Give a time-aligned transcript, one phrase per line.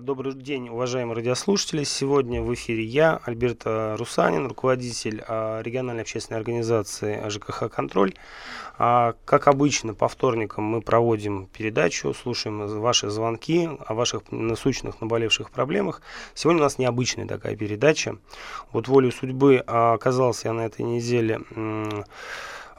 [0.00, 1.82] Добрый день, уважаемые радиослушатели.
[1.82, 8.14] Сегодня в эфире я, Альберт Русанин, руководитель а, региональной общественной организации ЖКХ «Контроль».
[8.78, 15.50] А, как обычно, по вторникам мы проводим передачу, слушаем ваши звонки о ваших насущных, наболевших
[15.50, 16.02] проблемах.
[16.34, 18.18] Сегодня у нас необычная такая передача.
[18.72, 21.40] Вот волю судьбы оказался я на этой неделе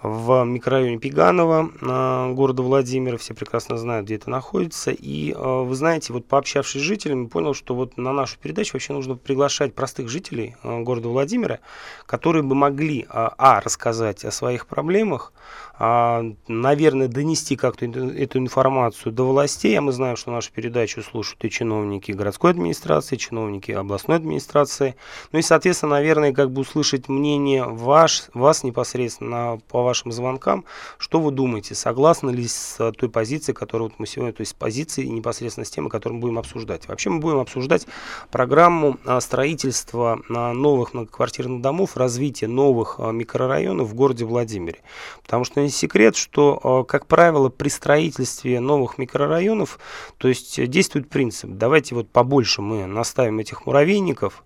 [0.01, 3.17] в микрорайоне Пиганова э, города Владимира.
[3.17, 4.91] Все прекрасно знают, где это находится.
[4.91, 8.93] И э, вы знаете, вот пообщавшись с жителями, понял, что вот на нашу передачу вообще
[8.93, 11.59] нужно приглашать простых жителей э, города Владимира,
[12.05, 15.33] которые бы могли, а, рассказать о своих проблемах,
[15.68, 19.77] а, наверное, донести как-то эту информацию до властей.
[19.77, 24.95] А мы знаем, что нашу передачу слушают и чиновники городской администрации, и чиновники областной администрации.
[25.31, 30.65] Ну и, соответственно, наверное, как бы услышать мнение ваш, вас непосредственно по вашим звонкам.
[30.97, 31.75] Что вы думаете?
[31.75, 35.69] Согласны ли с той позицией, которую вот мы сегодня, то есть с позицией непосредственно с
[35.69, 36.89] темой, которую мы будем обсуждать?
[36.89, 37.87] Вообще мы будем обсуждать
[38.31, 44.79] программу а, строительства а, новых многоквартирных домов, развития новых микрорайонов в городе Владимире.
[45.23, 49.77] Потому что не секрет, что, э, как правило, при строительстве новых микрорайонов,
[50.17, 54.43] то есть действует принцип, давайте вот побольше мы наставим этих муравейников,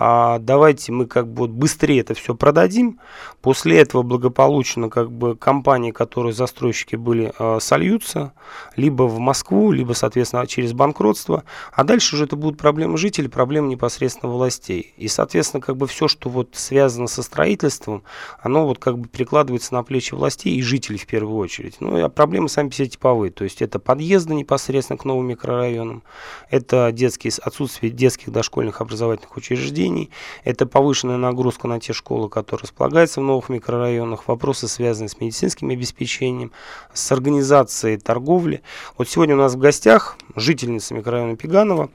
[0.00, 3.00] а давайте мы как бы вот быстрее это все продадим.
[3.42, 8.32] После этого благополучно как бы компании, которые застройщики были, э, сольются
[8.76, 11.42] либо в Москву, либо, соответственно, через банкротство.
[11.72, 14.94] А дальше уже это будут проблемы жителей, проблемы непосредственно властей.
[14.96, 18.04] И, соответственно, как бы все, что вот связано со строительством,
[18.40, 21.78] оно вот как бы перекладывается на плечи властей и жителей в первую очередь.
[21.80, 23.32] Ну, а проблемы сами все типовые.
[23.32, 26.04] То есть это подъезды непосредственно к новым микрорайонам,
[26.50, 30.10] это детские, отсутствие детских дошкольных образовательных учреждений, учреждений.
[30.44, 35.70] Это повышенная нагрузка на те школы, которые располагаются в новых микрорайонах, вопросы, связанные с медицинским
[35.70, 36.52] обеспечением,
[36.92, 38.62] с организацией торговли.
[38.96, 41.90] Вот сегодня у нас в гостях жительница микрорайона Пиганова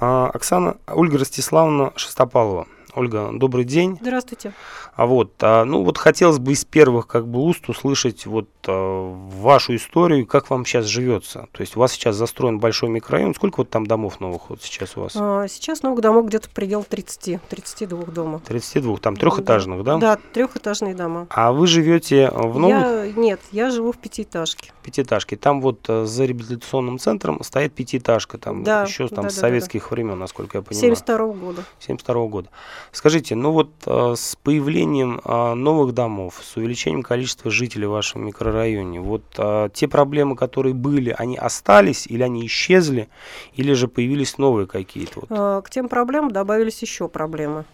[0.00, 2.66] а, Оксана Ольга Ростиславовна Шестопалова.
[2.94, 3.98] Ольга, добрый день.
[4.00, 4.52] Здравствуйте.
[4.94, 9.14] А вот, а, ну вот хотелось бы из первых как бы уст услышать вот а,
[9.40, 11.48] вашу историю, как вам сейчас живется.
[11.52, 13.34] То есть у вас сейчас застроен большой микрорайон.
[13.34, 15.12] Сколько вот там домов новых вот сейчас у вас?
[15.16, 18.40] А, сейчас новых домов где-то предел 30, 32 дома.
[18.46, 19.96] 32, там трехэтажных, да?
[19.96, 21.26] Да, трехэтажные дома.
[21.30, 22.78] А вы живете в новых?
[22.78, 24.72] Я, нет, я живу в пятиэтажке.
[24.82, 25.36] Пятиэтажке.
[25.36, 29.40] Там вот э, за реабилитационным центром стоит пятиэтажка, там да, еще там да, с да,
[29.40, 29.88] советских да.
[29.90, 30.96] времен, насколько я понимаю.
[30.96, 31.64] 72 -го года.
[31.80, 32.48] 72 -го года.
[32.92, 38.28] Скажите, ну вот э, с появлением э, новых домов, с увеличением количества жителей в вашем
[38.58, 43.08] микрорайоне, вот э, те проблемы, которые были, они остались или они исчезли,
[43.54, 45.24] или же появились новые какие-то?
[45.28, 45.64] Вот?
[45.64, 47.64] К тем проблемам добавились еще проблемы.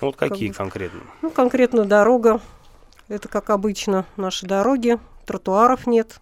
[0.00, 1.00] Ну, вот какие как конкретно?
[1.22, 2.40] Ну, конкретно дорога.
[3.08, 6.20] Это, как обычно, наши дороги, тротуаров нет,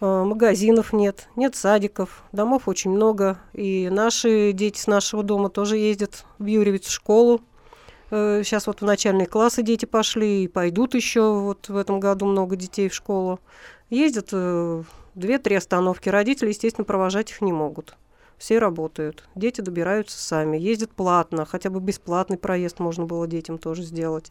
[0.00, 3.38] магазинов нет, нет садиков, домов очень много.
[3.54, 7.40] И наши дети с нашего дома тоже ездят в Юрьевец в школу.
[8.10, 11.38] Сейчас э, вот в начальные классы дети пошли и пойдут еще.
[11.40, 13.40] Вот в этом году много детей в школу.
[13.90, 14.82] Ездят э,
[15.14, 16.08] две-три остановки.
[16.08, 17.96] Родители, естественно, провожать их не могут.
[18.38, 19.28] Все работают.
[19.34, 20.56] Дети добираются сами.
[20.56, 21.44] Ездят платно.
[21.44, 24.30] Хотя бы бесплатный проезд можно было детям тоже сделать.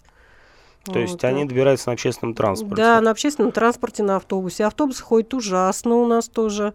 [0.86, 1.00] То вот.
[1.00, 2.76] есть они добираются на общественном транспорте?
[2.76, 4.66] Да, на общественном транспорте, на автобусе.
[4.66, 6.74] Автобус ходит ужасно у нас тоже.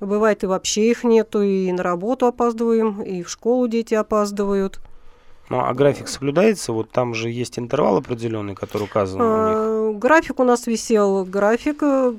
[0.00, 4.80] Бывает и вообще их нету, и на работу опаздываем, и в школу дети опаздывают.
[5.50, 6.72] Ну, а график соблюдается?
[6.72, 9.98] Вот там же есть интервал определенный, который указан а, у них.
[9.98, 12.14] График у нас висел, график э,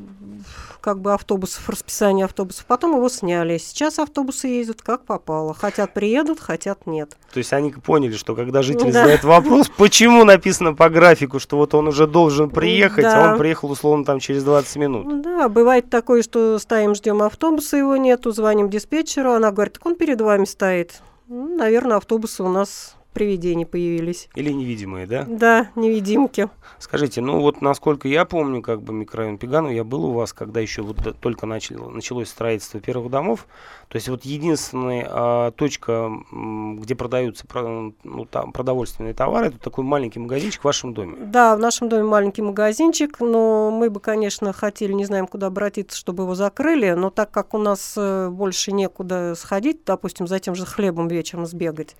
[0.81, 2.66] как бы автобусов, расписание автобусов.
[2.66, 3.58] Потом его сняли.
[3.58, 5.53] Сейчас автобусы ездят как попало.
[5.53, 7.16] Хотят приедут, хотят нет.
[7.31, 9.03] То есть они поняли, что когда жители да.
[9.03, 13.30] задают вопрос, почему написано по графику, что вот он уже должен приехать, а да.
[13.30, 15.22] а он приехал условно там через 20 минут.
[15.22, 19.96] Да, бывает такое, что стоим, ждем автобуса, его нету, звоним диспетчеру, она говорит, так он
[19.96, 21.02] перед вами стоит.
[21.30, 24.30] Ну, наверное, автобусы у нас привидения появились.
[24.36, 25.26] Или невидимые, да?
[25.28, 26.50] Да, невидимки.
[26.80, 30.60] Скажите, ну вот насколько я помню, как бы микрорайон Пиганов, я был у вас, когда
[30.60, 33.48] еще вот только начало, началось строительство первых домов.
[33.90, 40.19] То есть вот единственная а, точка, где продаются ну, там, продовольственные товары, это такой маленький
[40.19, 41.18] магазинчик в вашем доме.
[41.19, 45.98] Да, в нашем доме маленький магазинчик, но мы бы, конечно, хотели, не знаем, куда обратиться,
[45.98, 50.56] чтобы его закрыли, но так как у нас э, больше некуда сходить, допустим, за тем
[50.56, 51.96] же хлебом вечером сбегать,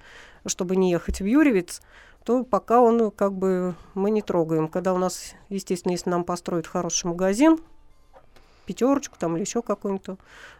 [0.46, 1.82] чтобы не ехать в Юрьевец,
[2.24, 4.68] то пока он как бы мы не трогаем.
[4.68, 7.60] Когда у нас, естественно, если нам построят хороший магазин,
[8.66, 10.18] пятерочку там или еще какую-нибудь,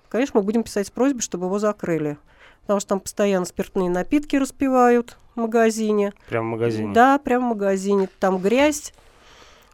[0.10, 2.18] конечно, мы будем писать с просьбой, чтобы его закрыли.
[2.62, 6.14] Потому что там постоянно спиртные напитки распивают в магазине.
[6.30, 6.94] Прямо в магазине?
[6.94, 8.10] Да, прямо в магазине.
[8.20, 8.94] Там грязь,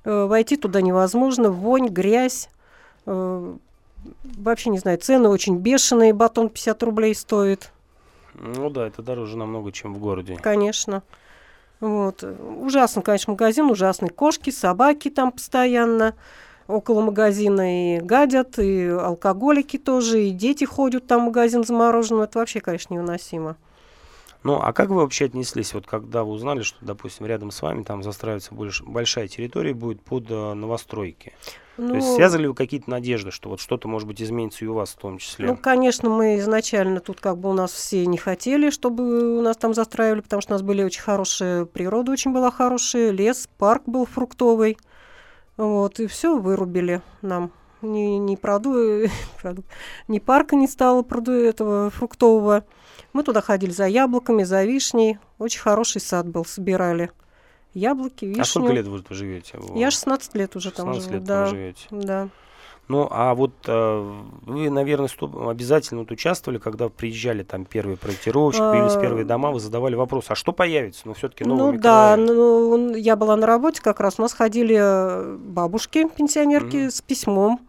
[0.07, 2.49] Э, войти туда невозможно, вонь, грязь.
[3.05, 3.55] Э,
[4.23, 7.73] вообще не знаю, цены очень бешеные, батон 50 рублей стоит.
[8.37, 10.37] Ну да, это дороже намного, чем в городе.
[10.41, 11.03] Конечно.
[11.79, 12.23] Вот.
[12.23, 14.09] Ужасно, конечно, магазин, ужасный.
[14.09, 16.15] Кошки, собаки там постоянно
[16.67, 22.23] около магазина и гадят, и алкоголики тоже, и дети ходят там в магазин замороженным.
[22.23, 23.55] Это вообще, конечно, невыносимо.
[24.43, 27.83] Ну, а как вы вообще отнеслись, вот когда вы узнали, что, допустим, рядом с вами
[27.83, 31.33] там застраивается больше, большая территория будет под э, новостройки?
[31.77, 34.65] Ну, То есть ну, связали ли вы какие-то надежды, что вот что-то, может быть, изменится
[34.65, 35.45] и у вас в том числе?
[35.45, 39.57] Ну, конечно, мы изначально тут как бы у нас все не хотели, чтобы у нас
[39.57, 43.83] там застраивали, потому что у нас были очень хорошие, природа очень была хорошая, лес, парк
[43.85, 44.77] был фруктовый.
[45.55, 47.51] Вот, и все вырубили нам.
[47.83, 48.97] Ни, ни, проду,
[50.07, 52.65] ни парка не стало проду этого фруктового.
[53.13, 55.19] Мы туда ходили за яблоками, за вишней.
[55.37, 57.11] Очень хороший сад был, собирали.
[57.73, 58.41] Яблоки, вишню.
[58.41, 59.59] А сколько лет вы живете?
[59.75, 61.13] Я 16 лет уже 16 там живу.
[61.13, 61.87] лет да, там живете.
[61.91, 62.29] Да.
[62.87, 64.13] Ну, а вот э,
[64.45, 69.51] вы, наверное, стоп, обязательно вот участвовали, когда приезжали там первые проектировщики, появились а, первые дома,
[69.51, 71.01] вы задавали вопрос, а что появится?
[71.03, 74.77] Ну, все-таки новый Ну, да, ну, я была на работе как раз, у нас ходили
[74.79, 76.91] э, бабушки, пенсионерки mm-hmm.
[76.91, 77.66] с письмом.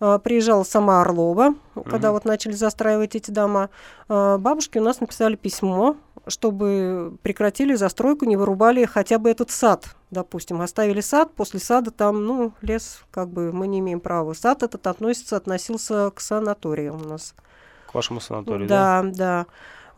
[0.00, 1.90] А, приезжала сама Орлова, mm-hmm.
[1.90, 3.68] когда вот начали застраивать эти дома.
[4.08, 9.94] А, бабушки у нас написали письмо, чтобы прекратили застройку, не вырубали хотя бы этот сад,
[10.10, 10.62] допустим.
[10.62, 14.32] Оставили сад, после сада там, ну, лес, как бы мы не имеем права.
[14.32, 17.34] Сад этот относится, относился к санаторию у нас.
[17.90, 19.02] К вашему санаторию, да?
[19.02, 19.46] Да, да.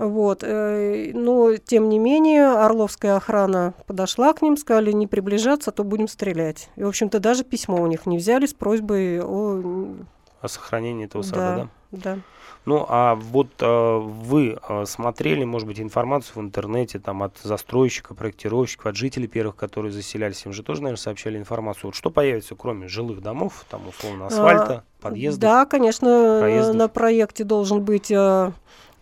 [0.03, 0.43] Вот.
[0.43, 5.85] Э, но, тем не менее, Орловская охрана подошла к ним, сказали не приближаться, а то
[5.85, 6.71] будем стрелять.
[6.77, 9.95] И, в общем-то, даже письмо у них не взяли с просьбой о...
[10.41, 12.09] О сохранении этого сада, да?
[12.15, 12.19] Да.
[12.65, 18.15] Ну, а вот э, вы э, смотрели, может быть, информацию в интернете там от застройщика,
[18.15, 21.87] проектировщиков, от жителей первых, которые заселялись, им же тоже, наверное, сообщали информацию.
[21.87, 25.41] Вот что появится, кроме жилых домов, там, условно, асфальта, а, подъездов?
[25.41, 26.77] Да, конечно, проездов?
[26.77, 28.53] на проекте должен быть э,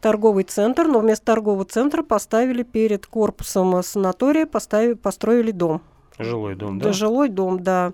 [0.01, 5.83] торговый центр, но вместо торгового центра поставили перед корпусом санатория, поставили, построили дом.
[6.19, 6.87] Жилой дом, да?
[6.87, 7.93] Да, жилой дом, да.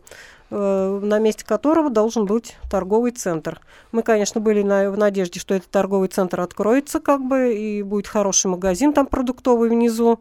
[0.51, 3.61] Э, на месте которого должен быть торговый центр.
[3.93, 8.07] Мы, конечно, были на, в надежде, что этот торговый центр откроется, как бы, и будет
[8.07, 10.21] хороший магазин там продуктовый внизу.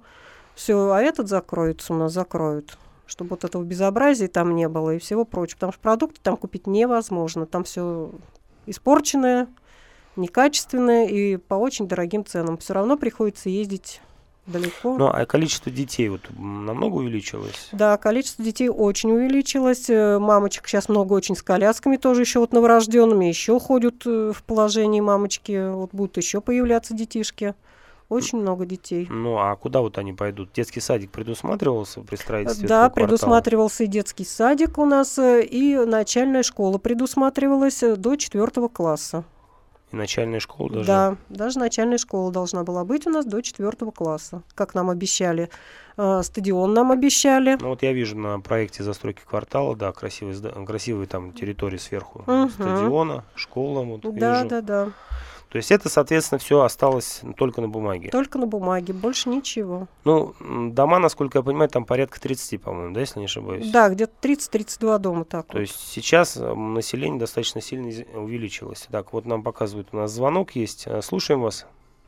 [0.55, 2.77] Все, а этот закроется у нас, закроют
[3.07, 5.57] чтобы вот этого безобразия там не было и всего прочего.
[5.57, 7.45] Потому что продукты там купить невозможно.
[7.45, 8.09] Там все
[8.65, 9.47] испорченное,
[10.15, 12.57] некачественное и по очень дорогим ценам.
[12.57, 14.01] Все равно приходится ездить
[14.47, 14.97] далеко.
[14.97, 17.69] Ну, а количество детей вот намного увеличилось?
[17.71, 19.89] Да, количество детей очень увеличилось.
[19.89, 24.43] Э, мамочек сейчас много очень с колясками тоже еще вот новорожденными, еще ходят э, в
[24.43, 27.55] положении мамочки, вот будут еще появляться детишки.
[28.07, 29.07] Очень много детей.
[29.09, 30.53] Ну, а куда вот они пойдут?
[30.53, 36.43] Детский садик предусматривался при строительстве Да, предусматривался и детский садик у нас, э, и начальная
[36.43, 39.23] школа предусматривалась до четвертого класса.
[39.95, 40.87] И начальная школа даже?
[40.87, 45.49] Да, даже начальная школа должна была быть у нас до четвертого класса, как нам обещали.
[45.95, 47.57] Э, стадион нам обещали.
[47.61, 52.49] Ну вот я вижу на проекте застройки квартала, да, красивые, красивые там территории сверху угу.
[52.49, 53.85] стадиона, школа.
[53.85, 54.49] Вот, да, вижу.
[54.49, 54.91] да, да.
[55.55, 58.09] То есть это, соответственно, все осталось только на бумаге.
[58.09, 59.87] Только на бумаге, больше ничего.
[60.03, 63.71] Ну, дома, насколько я понимаю, там порядка 30, по-моему, да, если не ошибаюсь?
[63.71, 65.45] Да, где-то 30-32 дома так.
[65.45, 65.61] То вот.
[65.61, 67.87] есть сейчас э, население достаточно сильно
[68.19, 68.89] увеличилось.
[68.91, 70.87] Так, вот нам показывают, у нас звонок есть.
[70.87, 71.65] Э, слушаем вас.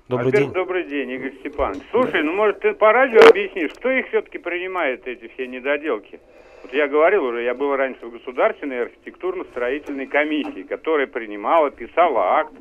[0.10, 0.54] Добрый Альберт, день.
[0.54, 1.84] Добрый день, Игорь Степанович.
[1.92, 6.20] Слушай, ну может ты по радио объяснишь, кто их все-таки принимает, эти все недоделки?
[6.64, 12.52] Вот я говорил уже, я был раньше в Государственной архитектурно-строительной комиссии, которая принимала, писала акт,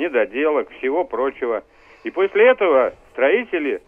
[0.00, 1.62] недоделок, всего прочего.
[2.02, 3.82] И после этого строители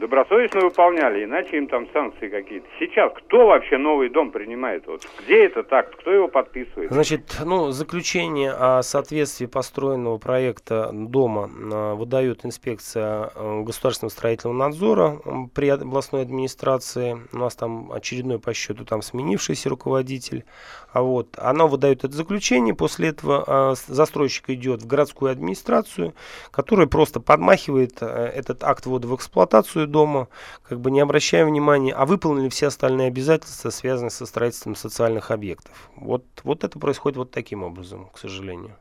[0.00, 2.66] добросовестно выполняли, иначе им там санкции какие-то.
[2.78, 4.86] Сейчас кто вообще новый дом принимает?
[4.86, 5.94] Вот где это так?
[5.96, 6.90] Кто его подписывает?
[6.90, 15.20] Значит, ну, заключение о соответствии построенного проекта дома а, выдает инспекция а, государственного строительного надзора
[15.54, 17.18] при областной администрации.
[17.32, 20.44] У нас там очередной по счету там сменившийся руководитель.
[20.92, 26.14] А вот она выдает это заключение, после этого а, застройщик идет в городскую администрацию,
[26.50, 30.28] которая просто подмахивает этот акт ввода в эксплуатацию дома,
[30.68, 35.90] как бы не обращая внимания, а выполнили все остальные обязательства, связанные со строительством социальных объектов.
[35.96, 38.76] Вот, вот это происходит вот таким образом, к сожалению.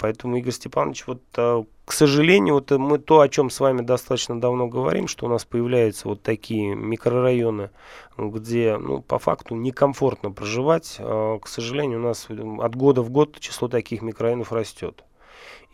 [0.00, 4.40] Поэтому, Игорь Степанович, вот, а, к сожалению, вот мы то, о чем с вами достаточно
[4.40, 7.68] давно говорим, что у нас появляются вот такие микрорайоны,
[8.16, 10.96] где, ну, по факту некомфортно проживать.
[10.98, 15.04] А, к сожалению, у нас от года в год число таких микрорайонов растет.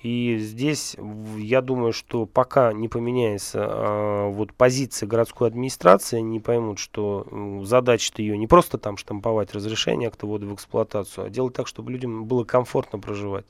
[0.02, 0.96] И здесь
[1.38, 7.26] я думаю, что пока не поменяется э, вот позиция городской администрации, не поймут, что
[7.64, 11.90] задача-то ее не просто там штамповать разрешение акта ввода в эксплуатацию, а делать так, чтобы
[11.90, 13.46] людям было комфортно проживать.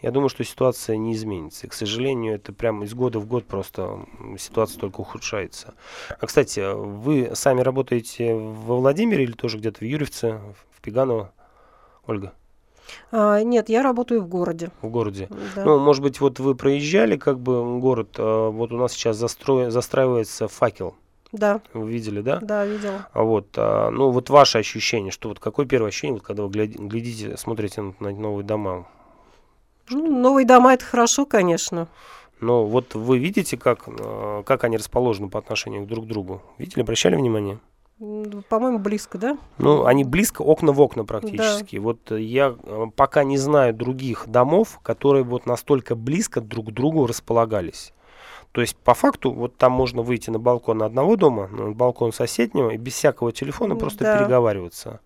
[0.00, 1.66] Я думаю, что ситуация не изменится.
[1.66, 4.06] И, к сожалению, это прямо из года в год просто
[4.38, 5.74] ситуация только ухудшается.
[6.20, 10.40] А, кстати, вы сами работаете во Владимире или тоже где-то в Юрьевце,
[10.76, 11.32] в Пеганово?
[12.06, 12.32] Ольга?
[13.10, 14.70] А, нет, я работаю в городе.
[14.82, 15.28] В городе.
[15.56, 15.64] Да.
[15.64, 19.70] Ну, может быть, вот вы проезжали как бы город, а, вот у нас сейчас застро...
[19.70, 20.94] застраивается факел.
[21.32, 21.60] Да.
[21.74, 22.38] Вы видели, да?
[22.40, 23.08] Да, видела.
[23.12, 26.48] А вот, а, ну вот ваше ощущение, что вот какое первое ощущение, вот, когда вы
[26.48, 28.86] глядите, смотрите на, на новые дома?
[29.90, 31.88] Ну, новые дома это хорошо, конечно.
[32.40, 36.42] Но вот вы видите, как, а, как они расположены по отношению друг к другу?
[36.56, 37.58] Видели, обращали внимание?
[37.98, 39.38] По-моему, близко, да?
[39.58, 41.76] Ну, они близко, окна в окна практически.
[41.76, 41.82] Да.
[41.82, 47.06] Вот я э, пока не знаю других домов, которые вот настолько близко друг к другу
[47.06, 47.92] располагались.
[48.52, 52.70] То есть, по факту, вот там можно выйти на балкон одного дома, на балкон соседнего,
[52.70, 54.18] и без всякого телефона просто да.
[54.18, 55.00] переговариваться.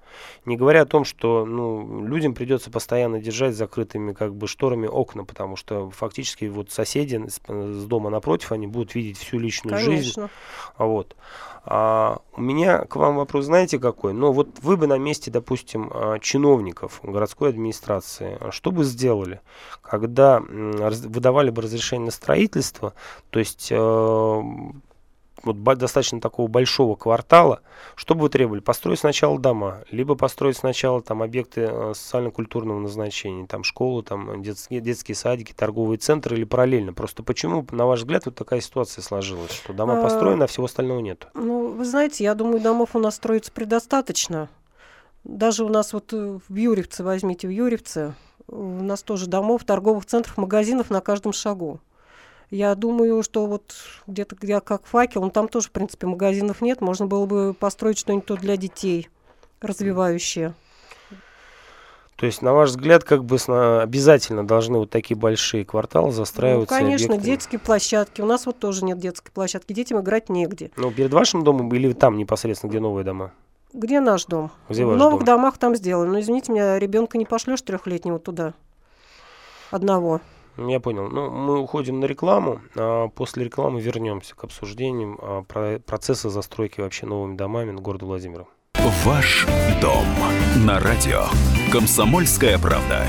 [0.44, 5.24] Не говоря о том, что ну, людям придется постоянно держать закрытыми как бы шторами окна,
[5.24, 9.96] потому что фактически вот соседи с, с дома напротив, они будут видеть всю личную Конечно.
[9.96, 10.20] жизнь.
[10.78, 11.16] Вот.
[11.64, 14.12] А, у меня к вам вопрос, знаете какой?
[14.12, 19.40] Ну вот вы бы на месте, допустим, а, чиновников городской администрации, а что бы сделали,
[19.80, 22.94] когда выдавали бы разрешение на строительство,
[23.32, 24.42] то есть э,
[25.42, 27.62] вот достаточно такого большого квартала,
[27.96, 28.60] что бы вы требовали?
[28.60, 34.82] Построить сначала дома, либо построить сначала там объекты э, социально-культурного назначения, там школы, там детские,
[34.82, 36.92] детские садики, торговые центры или параллельно?
[36.92, 40.66] Просто почему, на ваш взгляд, вот такая ситуация сложилась, что дома а, построены, а всего
[40.66, 41.26] остального нет?
[41.32, 44.50] Ну, вы знаете, я думаю, домов у нас строится предостаточно.
[45.24, 48.12] Даже у нас вот э, в Юрьевце, возьмите в Юрьевце,
[48.46, 51.80] у нас тоже домов, торговых центров, магазинов на каждом шагу.
[52.52, 53.74] Я думаю, что вот
[54.06, 57.96] где-то где как факел, ну там тоже, в принципе, магазинов нет, можно было бы построить
[57.96, 59.08] что-нибудь для детей
[59.62, 60.52] развивающее.
[62.16, 63.36] То есть, на ваш взгляд, как бы
[63.80, 66.74] обязательно должны вот такие большие кварталы застраиваться?
[66.74, 67.30] Ну, конечно, объекты?
[67.30, 68.20] детские площадки.
[68.20, 69.72] У нас вот тоже нет детской площадки.
[69.72, 70.70] Детям играть негде.
[70.76, 73.32] Ну, перед вашим домом или там непосредственно, где новые дома?
[73.72, 74.52] Где наш дом?
[74.68, 75.24] Где В новых дом?
[75.24, 76.12] домах там сделано.
[76.12, 78.52] Но, извините меня, ребенка не пошлешь трехлетнего туда.
[79.70, 80.20] Одного.
[80.56, 81.08] Я понял.
[81.08, 86.80] Ну, мы уходим на рекламу, а после рекламы вернемся к обсуждению а, про процесса застройки
[86.80, 88.46] вообще новыми домами города Владимира.
[89.04, 89.46] Ваш
[89.80, 90.04] дом
[90.66, 91.24] на радио.
[91.70, 93.06] Комсомольская правда.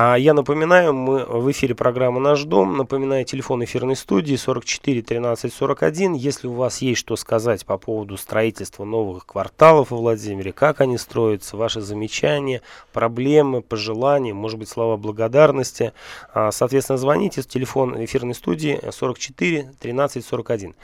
[0.00, 2.76] А я напоминаю, мы в эфире программы «Наш дом».
[2.76, 6.12] Напоминаю, телефон эфирной студии 44 13 41.
[6.12, 10.98] Если у вас есть что сказать по поводу строительства новых кварталов во Владимире, как они
[10.98, 12.62] строятся, ваши замечания,
[12.92, 15.92] проблемы, пожелания, может быть, слова благодарности,
[16.32, 17.42] а, соответственно, звоните.
[17.42, 20.76] Телефон эфирной студии 44 13 41.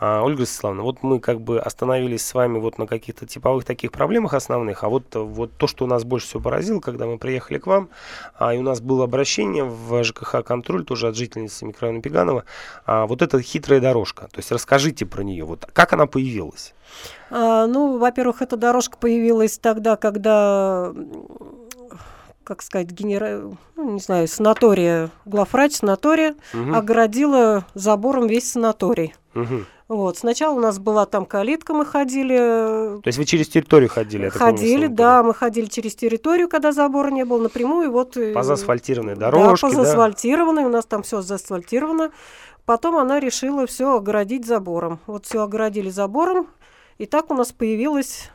[0.00, 4.34] Ольга Ростиславовна, вот мы как бы остановились с вами вот на каких-то типовых таких проблемах
[4.34, 7.88] основных, а вот, вот то, что нас больше всего поразило, когда мы приехали к вам,
[8.38, 12.44] а, у нас было обращение в ЖКХ «Контроль», тоже от жительницы микрорайона Пеганова,
[12.86, 14.28] а, вот эта хитрая дорожка.
[14.30, 16.74] То есть расскажите про нее, вот как она появилась?
[17.30, 20.92] А, ну, во-первых, эта дорожка появилась тогда, когда
[22.50, 23.42] как сказать, генера...
[23.76, 26.74] ну, не знаю, санатория, главврач санатория угу.
[26.74, 29.14] оградила забором весь санаторий.
[29.36, 29.66] Угу.
[29.90, 30.18] Вот.
[30.18, 32.36] Сначала у нас была там калитка, мы ходили.
[32.36, 34.28] То есть вы через территорию ходили?
[34.28, 37.90] Ходили, помню, да, мы ходили через территорию, когда забора не было, напрямую.
[37.90, 39.74] Вот, по заасфальтированной дорожке, да?
[39.76, 40.68] по заасфальтированной, да?
[40.68, 42.12] у нас там все заасфальтировано.
[42.66, 45.00] Потом она решила все оградить забором.
[45.08, 46.46] Вот все оградили забором,
[46.98, 48.30] и так у нас появилась,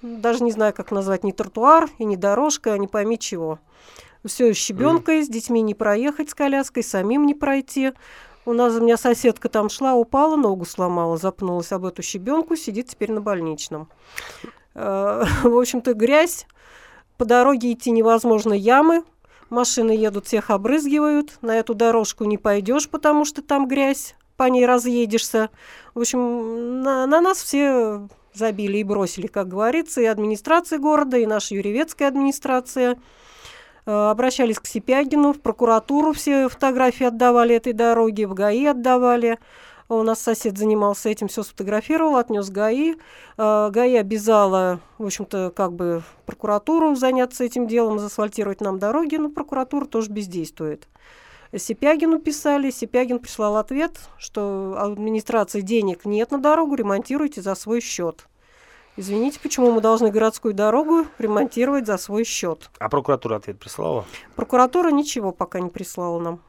[0.00, 3.58] даже не знаю, как назвать, не тротуар и не дорожка, а не пойми чего.
[4.24, 5.24] Все щебенкой, mm.
[5.24, 7.94] с детьми не проехать с коляской, самим не пройти.
[8.48, 12.88] У нас у меня соседка там шла, упала, ногу сломала, запнулась об эту щебенку, сидит
[12.88, 13.90] теперь на больничном.
[14.74, 16.46] Э, в общем-то, грязь.
[17.18, 19.04] По дороге идти невозможно, ямы.
[19.50, 21.36] Машины едут, всех обрызгивают.
[21.42, 25.50] На эту дорожку не пойдешь, потому что там грязь, по ней разъедешься.
[25.94, 31.26] В общем, на, на нас все забили и бросили, как говорится, и администрация города, и
[31.26, 32.96] наша юрьевецкая администрация–
[33.88, 39.38] обращались к Сипягину, в прокуратуру все фотографии отдавали этой дороги, в ГАИ отдавали.
[39.90, 42.96] У нас сосед занимался этим, все сфотографировал, отнес ГАИ.
[43.38, 49.30] Э, ГАИ обязала, в общем-то, как бы прокуратуру заняться этим делом, заасфальтировать нам дороги, но
[49.30, 50.86] прокуратура тоже бездействует.
[51.56, 58.26] Сипягину писали, Сипягин прислал ответ, что администрации денег нет на дорогу, ремонтируйте за свой счет.
[58.98, 62.68] Извините, почему мы должны городскую дорогу ремонтировать за свой счет?
[62.80, 64.04] А прокуратура ответ прислала?
[64.34, 66.40] Прокуратура ничего пока не прислала нам.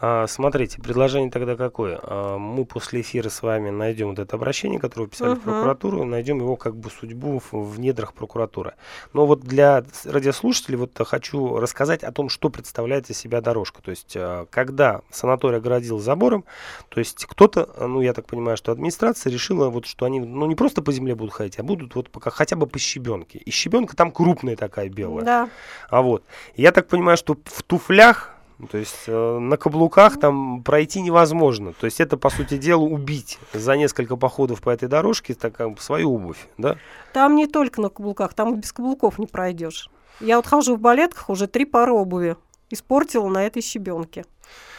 [0.00, 1.98] А, смотрите, предложение тогда какое?
[2.02, 5.40] А, мы после эфира с вами найдем вот это обращение, которое вы писали Мгм.
[5.40, 8.74] в прокуратуру, найдем его как бы судьбу в, недрах прокуратуры.
[9.12, 13.82] Но вот для радиослушателей вот хочу рассказать о том, что представляет из себя дорожка.
[13.82, 16.44] То есть, а, когда санаторий огородил забором,
[16.88, 20.54] то есть кто-то, ну я так понимаю, что администрация решила вот, что они, ну не
[20.54, 23.38] просто по земле будут ходить, а будут вот пока хотя бы по щебенке.
[23.38, 25.24] И щебенка там крупная такая белая.
[25.24, 25.50] Да.
[25.90, 26.22] А вот,
[26.54, 31.72] я так понимаю, что в туфлях, то есть э, на каблуках там пройти невозможно.
[31.74, 35.80] То есть это, по сути дела, убить за несколько походов по этой дорожке так, как
[35.80, 36.76] свою обувь, да?
[37.12, 39.90] Там не только на каблуках, там без каблуков не пройдешь.
[40.20, 42.36] Я вот хожу в балетках, уже три пары обуви.
[42.70, 44.24] Испортила на этой щебенке.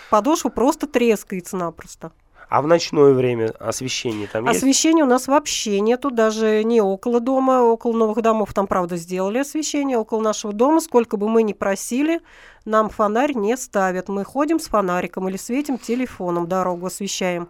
[0.10, 2.12] Подошва просто трескается напросто.
[2.50, 4.58] А в ночное время освещение там есть?
[4.58, 9.38] Освещения у нас вообще нету, даже не около дома, около новых домов там, правда, сделали
[9.38, 12.22] освещение, около нашего дома, сколько бы мы ни просили,
[12.65, 14.10] нам фонарь не ставят.
[14.10, 17.50] Мы ходим с фонариком или светим телефоном, дорогу освещаем.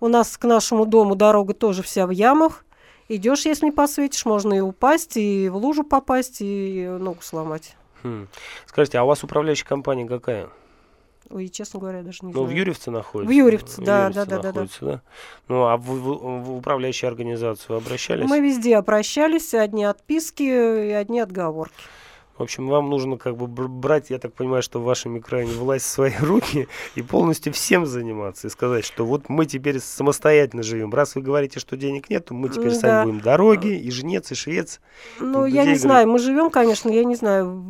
[0.00, 2.64] У нас к нашему дому дорога тоже вся в ямах.
[3.08, 7.76] Идешь, если не посветишь, можно и упасть, и в лужу попасть, и ногу сломать.
[8.02, 8.28] Хм.
[8.64, 10.48] Скажите, а у вас управляющая компания какая?
[11.30, 12.58] Ой, честно говоря, даже не Ну, в знаю.
[12.58, 13.32] Юрьевце находится?
[13.32, 14.68] В Юрьевце, да, Юрьевце да, да, да, да.
[14.80, 15.00] да.
[15.48, 18.28] Ну, а в, в- в управляющую организацию обращались?
[18.28, 21.74] Мы везде обращались, одни отписки и одни отговорки.
[22.40, 25.52] В общем, вам нужно как бы бр- брать, я так понимаю, что в вашем микроне
[25.52, 30.62] власть в свои руки и полностью всем заниматься и сказать, что вот мы теперь самостоятельно
[30.62, 30.90] живем.
[30.94, 33.04] Раз вы говорите, что денег нет, то мы теперь сами Да.
[33.04, 34.80] будем дороги, и жнец, и швец.
[35.18, 37.62] Ну, я не знаю, мы живем, конечно, я не знаю,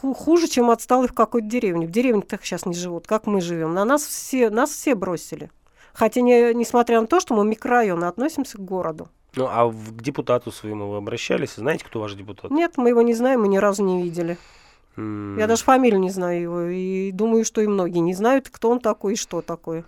[0.00, 1.86] хуже, чем отсталый в какой-то деревне.
[1.86, 3.74] В деревне так сейчас не живут, как мы живем.
[3.74, 5.52] На нас все, нас все бросили.
[5.92, 9.08] Хотя, не, несмотря на то, что мы микрорайон, относимся к городу.
[9.36, 11.54] Ну, а к депутату своему вы обращались?
[11.54, 12.50] Знаете, кто ваш депутат?
[12.50, 14.36] Нет, мы его не знаем, мы ни разу не видели.
[14.96, 18.70] М, Я даже фамилию не знаю его, и думаю, что и многие не знают, кто
[18.70, 19.84] он такой и что такое.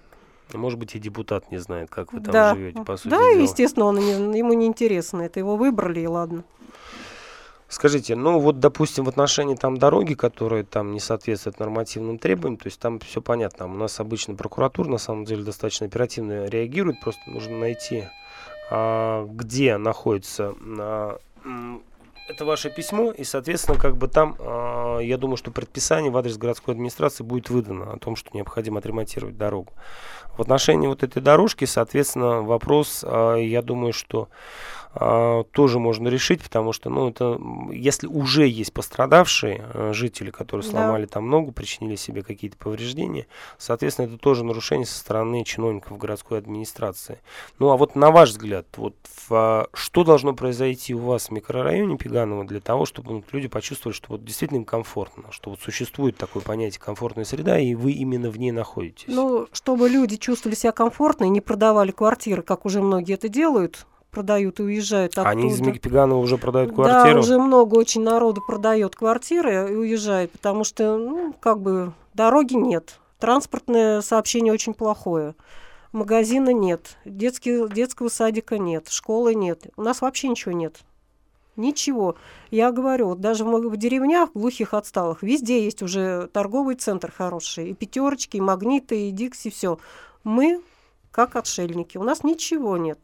[0.52, 3.42] Может быть, и депутат не знает, как вы там да, живете, по сути да, дела.
[3.42, 5.22] естественно, он не- ему не интересно.
[5.22, 6.44] Это его выбрали, и ладно.
[7.68, 12.66] Скажите, ну вот, допустим, в отношении там дороги, которые там не соответствуют нормативным требованиям, то
[12.66, 13.64] есть там все понятно.
[13.64, 18.04] У нас обычно прокуратура на самом деле достаточно оперативно реагирует, просто нужно найти,
[19.28, 21.18] где находится а,
[22.28, 26.38] это ваше письмо, и, соответственно, как бы там, а, я думаю, что предписание в адрес
[26.38, 29.72] городской администрации будет выдано о том, что необходимо отремонтировать дорогу.
[30.36, 36.42] В отношении вот этой дорожки, соответственно, вопрос, а, я думаю, что а, тоже можно решить,
[36.42, 40.70] потому что, ну, это, если уже есть пострадавшие э, жители, которые Да.
[40.70, 43.26] сломали там ногу, причинили себе какие-то повреждения,
[43.58, 47.20] соответственно, это тоже нарушение со стороны чиновников городской администрации.
[47.58, 51.30] Ну, а вот на ваш взгляд, вот в, а, что должно произойти у вас в
[51.30, 55.60] микрорайоне Пеганова для того, чтобы ну, люди почувствовали, что вот действительно им комфортно, что вот
[55.60, 59.04] существует такое понятие комфортная среда, и вы именно в ней находитесь?
[59.06, 63.86] Ну, чтобы люди чувствовали себя комфортно и не продавали квартиры, как уже многие это делают,
[64.12, 65.30] продают и уезжают оттуда.
[65.30, 67.20] Они из Пеганова уже продают Да, квартиру?
[67.20, 73.00] уже много очень народу продает квартиры и уезжает, потому что, ну, как бы дороги нет,
[73.18, 75.34] транспортное сообщение очень плохое,
[75.92, 80.76] магазина нет, детский, детского садика нет, школы нет, у нас вообще ничего нет.
[81.54, 82.16] Ничего.
[82.50, 87.68] Я говорю, вот даже в, в деревнях, глухих отсталых, везде есть уже торговый центр хороший.
[87.68, 89.78] И пятерочки, и магниты, и дикси, все.
[90.24, 90.62] Мы
[91.10, 91.98] как отшельники.
[91.98, 92.98] У нас ничего нет.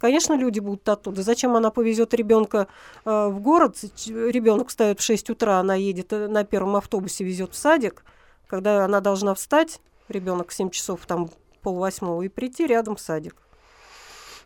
[0.00, 1.22] Конечно, люди будут оттуда.
[1.22, 2.68] Зачем она повезет ребенка
[3.04, 3.76] э, в город?
[4.06, 8.02] Ребенок встает в 6 утра, она едет э, на первом автобусе, везет в садик.
[8.46, 11.28] Когда она должна встать, ребенок в 7 часов, там
[11.60, 13.36] полвосьмого, и прийти рядом в садик.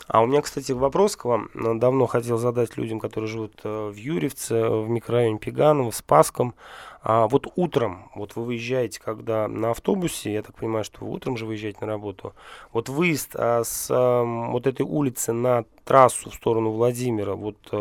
[0.08, 1.48] А у меня, кстати, вопрос к вам.
[1.54, 6.54] Давно хотел задать людям, которые живут э, в Юрьевце, в микрорайоне Пеганова, в Спасском.
[7.06, 11.36] А вот утром, вот вы выезжаете, когда на автобусе, я так понимаю, что вы утром
[11.36, 12.32] же выезжаете на работу,
[12.72, 17.76] вот выезд а, с а, вот этой улицы на трассу в сторону Владимира, вот э,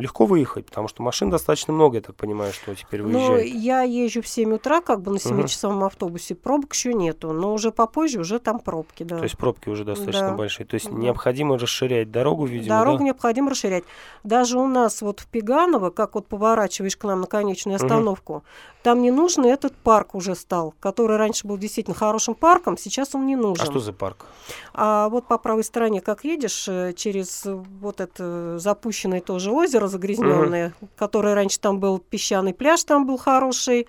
[0.00, 3.46] легко выехать, потому что машин достаточно много, я так понимаю, что теперь Но выезжает.
[3.54, 5.42] я езжу в 7 утра, как бы на Мгм.
[5.42, 6.34] 7-часовом автобусе.
[6.34, 9.18] Пробок еще нету, но уже попозже уже там пробки, да.
[9.18, 10.34] То есть пробки уже достаточно Да.
[10.34, 10.66] большие.
[10.66, 10.96] То есть Да.
[10.96, 13.04] необходимо расширять дорогу, видимо, Дорогу да?
[13.04, 13.84] необходимо расширять.
[14.24, 18.42] Даже у нас вот в Пеганово, как вот поворачиваешь к нам на конечную остановку,
[18.82, 23.26] там не нужен этот парк уже стал, который раньше был действительно хорошим парком, сейчас он
[23.26, 23.66] не А нужен.
[23.66, 24.24] что за парк?
[24.72, 29.88] А вот по правой стороне, как едешь, э, через э, вот это запущенное тоже озеро
[29.88, 33.88] загрязненное, которое раньше там был песчаный пляж, там был хороший.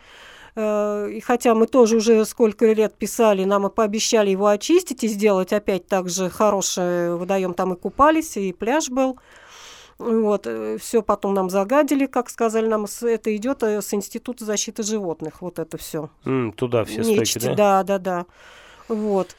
[0.56, 5.08] Э, И хотя мы тоже уже сколько лет писали, нам и пообещали его очистить и
[5.08, 9.18] сделать опять так же хороший водоем, там и купались, и пляж был.
[10.00, 10.48] Вот,
[10.80, 15.78] все потом нам загадили, как сказали нам, это идет с Института защиты животных, вот это
[15.78, 16.10] все.
[16.24, 17.84] Mm, туда все Нечисти, стойки, да?
[17.84, 18.26] Да, да, да.
[18.88, 19.36] Вот.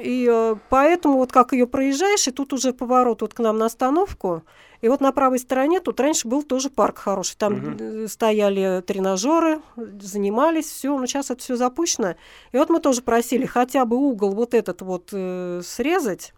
[0.00, 3.66] И э, поэтому вот как ее проезжаешь, и тут уже поворот вот к нам на
[3.66, 4.42] остановку,
[4.82, 7.36] и вот на правой стороне тут раньше был тоже парк хороший.
[7.36, 8.08] Там угу.
[8.08, 10.98] стояли тренажеры, занимались, все.
[10.98, 12.16] Но сейчас это все запущено.
[12.50, 16.34] И вот мы тоже просили хотя бы угол вот этот вот э, срезать,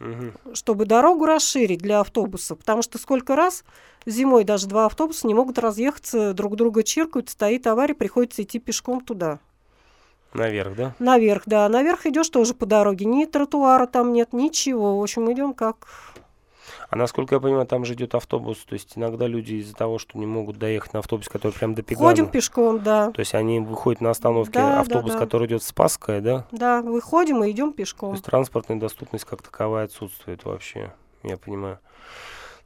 [0.00, 0.54] угу.
[0.54, 2.56] чтобы дорогу расширить для автобуса.
[2.56, 3.64] Потому что сколько раз
[4.06, 9.00] зимой даже два автобуса не могут разъехаться, друг друга чиркают, стоит авария, приходится идти пешком
[9.00, 9.38] туда.
[10.34, 10.94] Наверх, да?
[10.98, 11.68] Наверх, да.
[11.68, 13.06] Наверх идешь тоже по дороге.
[13.06, 14.98] Ни тротуара там нет, ничего.
[14.98, 15.86] В общем, идем как
[16.90, 20.18] а насколько я понимаю, там же идет автобус, то есть иногда люди из-за того, что
[20.18, 22.08] не могут доехать на автобус, который прям до Пегана.
[22.08, 23.10] Ходим пешком, да.
[23.10, 25.24] То есть они выходят на остановке, да, автобус, да, да.
[25.24, 26.46] который идет в Спасское, да?
[26.50, 28.10] Да, выходим и идем пешком.
[28.10, 31.78] То есть транспортная доступность как таковая отсутствует вообще, я понимаю.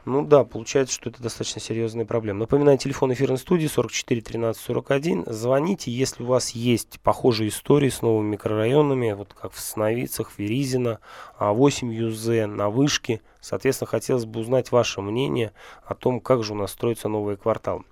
[0.04, 2.40] Ну да, получается, что это достаточно серьезная проблема.
[2.40, 5.24] Напоминаю, телефон эфирной студии 44 13 41.
[5.26, 10.98] Звоните, если у вас есть похожие истории с новыми микрорайонами, вот как в Сновицах, Веризино,
[11.38, 13.20] 8 ЮЗ, на Вышке.
[13.42, 15.52] Соответственно, хотелось бы узнать ваше мнение
[15.84, 17.82] о том, как же у нас строится новый квартал.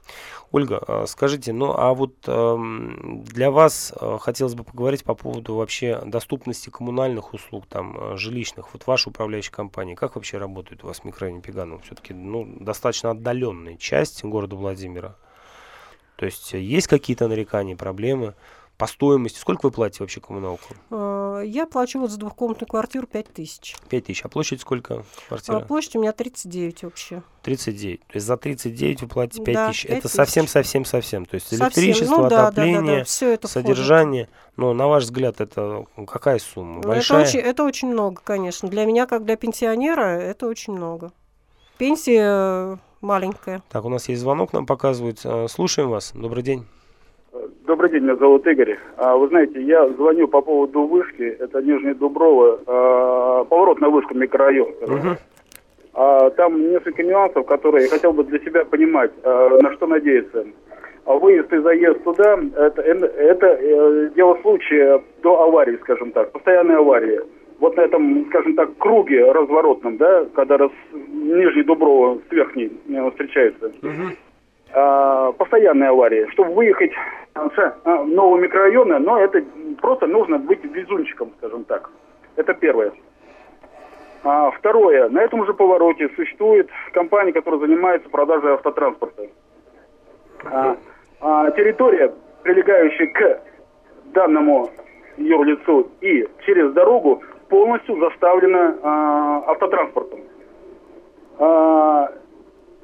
[0.53, 5.57] Ольга, а, скажите, ну а вот эм, для вас э, хотелось бы поговорить по поводу
[5.57, 8.73] вообще доступности коммунальных услуг, там, э, жилищных.
[8.73, 11.81] Вот ваша управляющая компания, как вообще работает у вас в микрорайоне Пеганова?
[11.81, 15.17] Все-таки ну, достаточно отдаленная часть города Владимира.
[16.15, 18.35] То есть э, есть какие-то нарекания, проблемы?
[18.81, 19.39] По стоимости.
[19.39, 20.75] Сколько вы платите вообще коммуналку?
[20.91, 23.77] А, я плачу вот за двухкомнатную квартиру 5 тысяч.
[23.91, 24.25] 5 тысяч.
[24.25, 25.57] А площадь сколько квартира?
[25.57, 27.23] А площадь у меня 39 вообще.
[27.43, 28.01] 39.
[28.01, 29.87] То есть за 39 вы платите 5 да, тысяч.
[29.87, 31.27] 5 это совсем-совсем-совсем.
[31.27, 31.67] То есть совсем.
[31.67, 33.05] электричество, ну, да, отопление, да, да, да.
[33.05, 34.25] Все это содержание.
[34.25, 34.57] Входит.
[34.57, 36.81] Но на ваш взгляд, это какая сумма?
[36.83, 37.21] Ну, Большая?
[37.21, 38.69] Это очень, это очень много, конечно.
[38.71, 41.13] Для меня, как для пенсионера, это очень много.
[41.77, 43.63] Пенсия э, маленькая.
[43.69, 45.21] Так, у нас есть звонок, нам показывают.
[45.25, 46.13] Э, слушаем вас.
[46.15, 46.67] Добрый день.
[47.65, 48.77] Добрый день, меня зовут Игорь.
[48.97, 54.15] А, вы знаете, я звоню по поводу вышки, это Нижний Дуброво, а, поворот на вышку
[54.15, 54.69] микрорайон.
[54.83, 55.17] Угу.
[55.95, 60.45] А, там несколько нюансов, которые я хотел бы для себя понимать, а, на что надеяться.
[61.05, 66.77] А выезд и заезд туда, это, это э, дело случая до аварии, скажем так, постоянной
[66.77, 67.21] аварии.
[67.59, 73.11] Вот на этом, скажем так, круге разворотном, да, когда раз, Нижний Дуброво с верхней э,
[73.11, 73.73] встречается.
[73.83, 74.17] Угу
[74.73, 76.27] э, постоянные аварии.
[76.33, 76.93] Чтобы выехать
[77.35, 79.43] с э, нового микрорайона, но это
[79.81, 81.91] просто нужно быть везунчиком, скажем так.
[82.37, 82.93] Это первое.
[84.23, 85.09] А, второе.
[85.09, 89.29] На этом же повороте существует компания, которая занимается продажей автотранспорта.
[90.45, 90.77] А,
[91.21, 93.43] а, территория, прилегающая к
[94.13, 94.71] данному
[95.17, 100.21] юрлицу и через дорогу полностью заставлена а, автотранспортом.
[101.39, 102.13] А,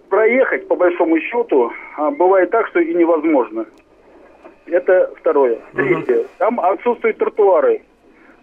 [0.09, 3.66] проехать, по большому счету, а, бывает так, что и невозможно.
[4.66, 5.59] Это второе.
[5.75, 6.19] Третье.
[6.19, 6.27] Угу.
[6.38, 7.83] Там отсутствуют тротуары.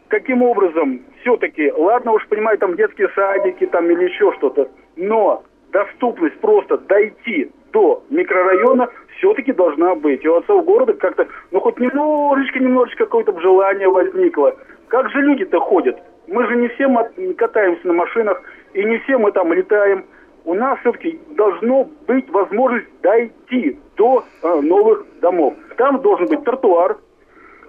[0.08, 6.40] Каким образом, все-таки, ладно уж понимаю, там детские садики там или еще что-то, но доступность
[6.40, 10.24] просто дойти до микрорайона все-таки должна быть.
[10.24, 14.56] И у отцов города как-то, ну хоть немножечко, немножечко какое-то желание возникло.
[14.88, 16.00] Как же люди-то ходят?
[16.28, 16.88] Мы же не все
[17.36, 18.42] катаемся на машинах,
[18.74, 20.06] и не все мы там летаем
[20.46, 25.56] у нас все-таки должно быть возможность дойти до э, новых домов.
[25.78, 26.98] Там должен быть тротуар,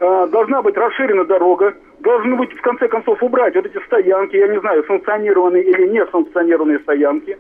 [0.01, 4.49] э, должна быть расширена дорога, должны быть в конце концов убрать вот эти стоянки, я
[4.49, 7.39] не знаю, санкционированные или не санкционированные стоянки.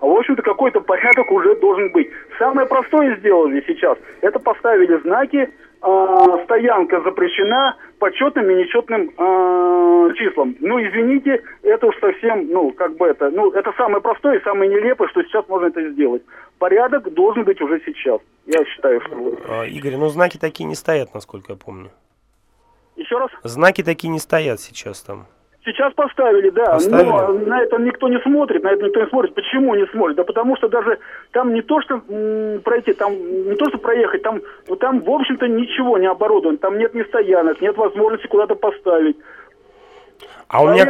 [0.00, 2.10] А, в общем-то, какой-то порядок уже должен быть.
[2.38, 5.50] Самое простое сделали сейчас, это поставили знаки
[5.84, 10.56] э, стоянка запрещена почетным и нечетным э, числам.
[10.60, 14.70] Ну, извините, это уж совсем, ну, как бы это, ну, это самое простое и самое
[14.70, 16.22] нелепое, что сейчас можно это сделать.
[16.58, 18.20] Порядок должен быть уже сейчас.
[18.46, 19.38] Я считаю, что...
[19.48, 21.90] А, Игорь, ну, знаки такие не стоят, насколько я помню.
[22.96, 23.30] Еще раз?
[23.42, 25.26] Знаки такие не стоят сейчас там.
[25.64, 26.72] Сейчас поставили, да.
[26.72, 27.08] Поставили?
[27.10, 29.34] Но на это никто не смотрит, на это никто не смотрит.
[29.34, 30.16] Почему не смотрит?
[30.16, 30.98] Да потому что даже
[31.32, 35.10] там не то, что м, пройти, там не то, что проехать, там, ну, там в
[35.10, 36.58] общем-то ничего не оборудовано.
[36.58, 39.16] Там нет ни стоянок, нет возможности куда-то поставить.
[40.48, 40.88] А у, меня,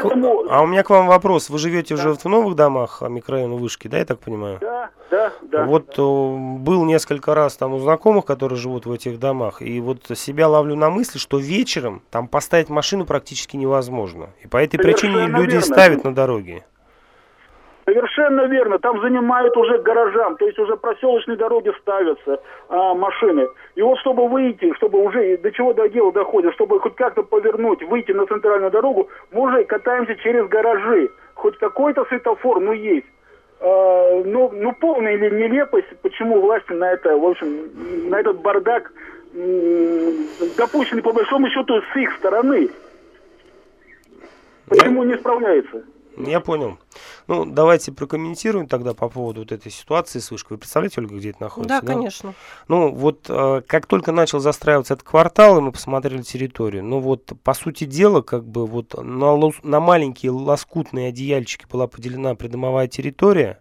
[0.51, 1.49] а у меня к вам вопрос.
[1.49, 2.01] Вы живете да.
[2.01, 4.59] уже в новых домах а, микрорайона Вышки, да, я так понимаю?
[4.61, 5.65] Да, да, да.
[5.65, 10.49] Вот был несколько раз там у знакомых, которые живут в этих домах, и вот себя
[10.49, 14.31] ловлю на мысли, что вечером там поставить машину практически невозможно.
[14.43, 15.67] И по этой Совершенно причине люди верно.
[15.67, 16.65] ставят на дороге.
[17.85, 18.79] Совершенно верно.
[18.79, 23.47] Там занимают уже гаражам, то есть уже проселочные дороги ставятся а, машины.
[23.75, 27.83] И вот чтобы выйти, чтобы уже до чего до дела доходит, чтобы хоть как-то повернуть,
[27.83, 31.11] выйти на центральную дорогу, мы уже катаемся через гаражи.
[31.35, 33.07] Хоть какой-то светофор, ну есть.
[33.61, 38.91] э, ну, ну, полная или нелепость, почему власти на это, в общем, на этот бардак
[40.57, 42.71] допущены, по большому счету, с их стороны.
[44.69, 45.85] Почему не справляются?
[46.17, 46.79] Я понял.
[47.27, 50.55] Ну, давайте прокомментируем тогда по поводу вот этой ситуации с вышкой.
[50.57, 51.81] Вы представляете, Ольга, где это находится?
[51.81, 52.35] Да, конечно.
[52.69, 57.33] Ну, вот э, как только начал застраиваться этот квартал, и мы посмотрели территорию, ну вот,
[57.43, 62.87] по сути дела, как бы вот на, лос- на маленькие лоскутные одеяльчики была поделена придомовая
[62.89, 63.61] территория,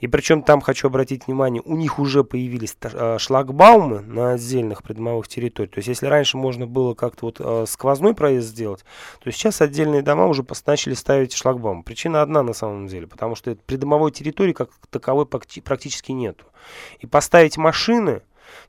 [0.00, 5.28] и причем там, хочу обратить внимание, у них уже появились э, шлагбаумы на отдельных придомовых
[5.28, 5.74] территориях.
[5.74, 8.84] То есть, если раньше можно было как-то вот э, сквозной проезд сделать,
[9.22, 11.82] то сейчас отдельные дома уже начали ставить шлагбаум.
[11.82, 16.44] Причина одна на самом деле, потому что придомовой территории как таковой практически нету.
[17.00, 18.22] И поставить машины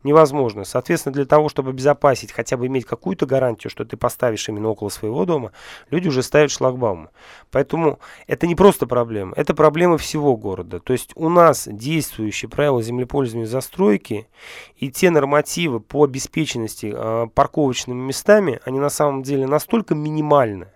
[0.05, 0.63] невозможно.
[0.63, 4.89] Соответственно, для того, чтобы обезопасить, хотя бы иметь какую-то гарантию, что ты поставишь именно около
[4.89, 5.51] своего дома,
[5.89, 7.09] люди уже ставят шлагбаумы.
[7.51, 10.79] Поэтому это не просто проблема, это проблема всего города.
[10.79, 14.29] То есть у нас действующие правила землепользования застройки
[14.77, 20.67] и те нормативы по обеспеченности э, парковочными местами, они на самом деле настолько минимальны,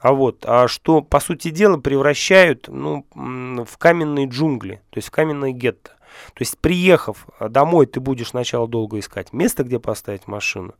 [0.00, 5.10] а вот, а что, по сути дела, превращают ну, в каменные джунгли, то есть в
[5.10, 5.92] каменное гетто.
[6.34, 10.74] То есть, приехав а, домой, ты будешь сначала долго искать место, где поставить машину.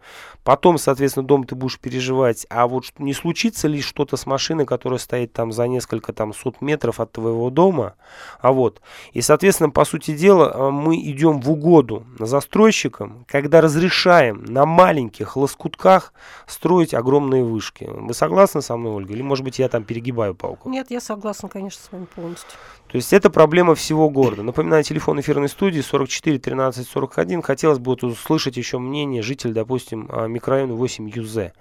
[0.45, 4.99] Потом, соответственно, дом ты будешь переживать, а вот не случится ли что-то с машиной, которая
[4.99, 7.95] стоит там за несколько там сот метров от твоего дома.
[8.41, 8.81] А вот.
[9.13, 15.37] И, соответственно, по сути дела, а, мы идем в угоду застройщикам, когда разрешаем на маленьких
[15.37, 16.13] лоскутках
[16.47, 17.89] строить огромные вышки.
[17.91, 19.13] Вы согласны со мной, Ольга?
[19.13, 20.69] Или, может быть, я там перегибаю палку?
[20.69, 22.59] Нет, я согласна, конечно, с вами полностью.
[22.93, 24.43] То есть это проблема всего города.
[24.43, 27.41] Напоминаю, телефон эфирной студии 44 13 41.
[27.41, 31.53] Хотелось бы вот услышать еще мнение жителей, допустим, а, микрорайона 8 ЮЗ.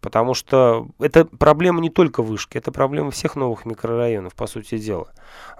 [0.00, 5.08] Потому что это проблема не только вышки, это проблема всех новых микрорайонов, по сути дела.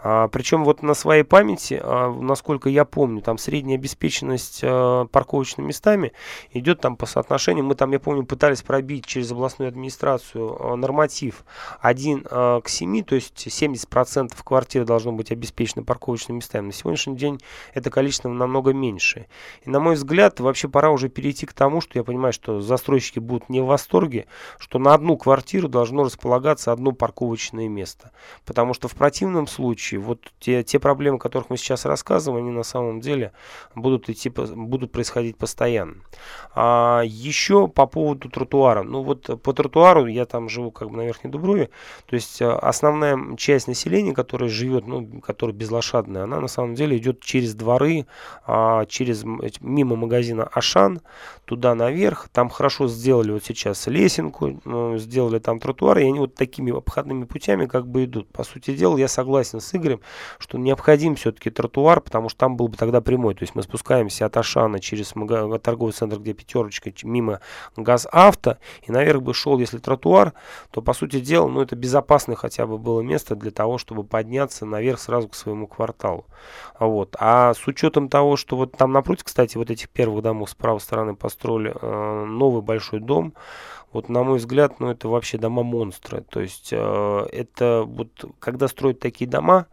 [0.02, 5.68] А, причем вот на своей памяти, а, насколько я помню, там средняя обеспеченность а, парковочными
[5.68, 6.12] местами
[6.52, 7.64] идет там по соотношению.
[7.64, 11.44] Мы там, я помню, пытались пробить через областную администрацию а, норматив
[11.80, 16.66] 1 а, к 7, то есть 70% квартир должно быть обеспечено парковочными местами.
[16.66, 17.40] На сегодняшний день
[17.74, 19.26] это количество намного меньше.
[19.64, 23.18] И на мой взгляд, вообще пора уже перейти к тому, что я понимаю, что застройщики
[23.18, 24.26] будут не в восторге,
[24.58, 28.12] что на одну квартиру должно располагаться одно парковочное место.
[28.44, 32.54] Потому что в противном случае вот те, те проблемы, о которых мы сейчас рассказываем, они
[32.54, 33.32] на самом деле
[33.74, 35.96] будут, идти, будут происходить постоянно.
[36.54, 38.82] А еще по поводу тротуара.
[38.82, 41.70] Ну вот по тротуару, я там живу как бы на Верхней Дуброве,
[42.06, 46.96] то есть а, основная часть населения, которая живет, ну, которая безлошадная, она на самом деле
[46.96, 48.06] идет через дворы,
[48.46, 49.24] а, через
[49.60, 51.00] мимо магазина Ашан,
[51.44, 52.28] туда наверх.
[52.32, 57.24] Там хорошо сделали вот сейчас лесенку, ну, сделали там тротуар, и они вот такими обходными
[57.24, 58.28] путями как бы идут.
[58.28, 60.00] По сути дела, я согласен с Игорем,
[60.38, 63.34] что необходим все-таки тротуар, потому что там был бы тогда прямой.
[63.34, 67.40] То есть мы спускаемся от Ашана через мага- торговый центр, где пятерочка, мимо
[67.76, 70.32] ГАЗ-авто, и наверх бы шел, если тротуар,
[70.70, 74.66] то, по сути дела, ну, это безопасное хотя бы было место для того, чтобы подняться
[74.66, 76.26] наверх сразу к своему кварталу.
[76.78, 77.16] Вот.
[77.18, 80.80] А с учетом того, что вот там напротив, кстати, вот этих первых домов с правой
[80.80, 83.34] стороны построили э, новый большой дом,
[83.92, 86.22] вот на мой взгляд, ну это вообще дома монстры.
[86.22, 89.66] То есть э, это вот когда строят такие дома,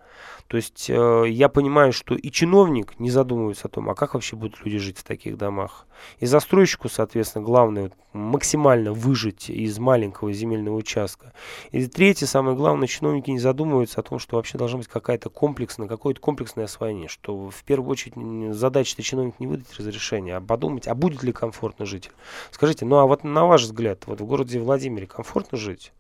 [0.50, 4.36] то есть э, я понимаю, что и чиновник не задумывается о том, а как вообще
[4.36, 5.86] будут люди жить в таких домах.
[6.20, 11.34] И застройщику, соответственно, главное максимально выжить из маленького земельного участка.
[11.72, 15.88] И третье, самое главное, чиновники не задумываются о том, что вообще должна быть какая-то комплексная,
[15.88, 20.96] какое-то комплексное освоение, что в первую очередь задача-то чиновник не выдать разрешение, а подумать, а
[20.96, 22.10] будет ли комфортно жить.
[22.50, 25.94] Скажите, ну а вот на ваш взгляд, вот в городе Владимире комфортно жить?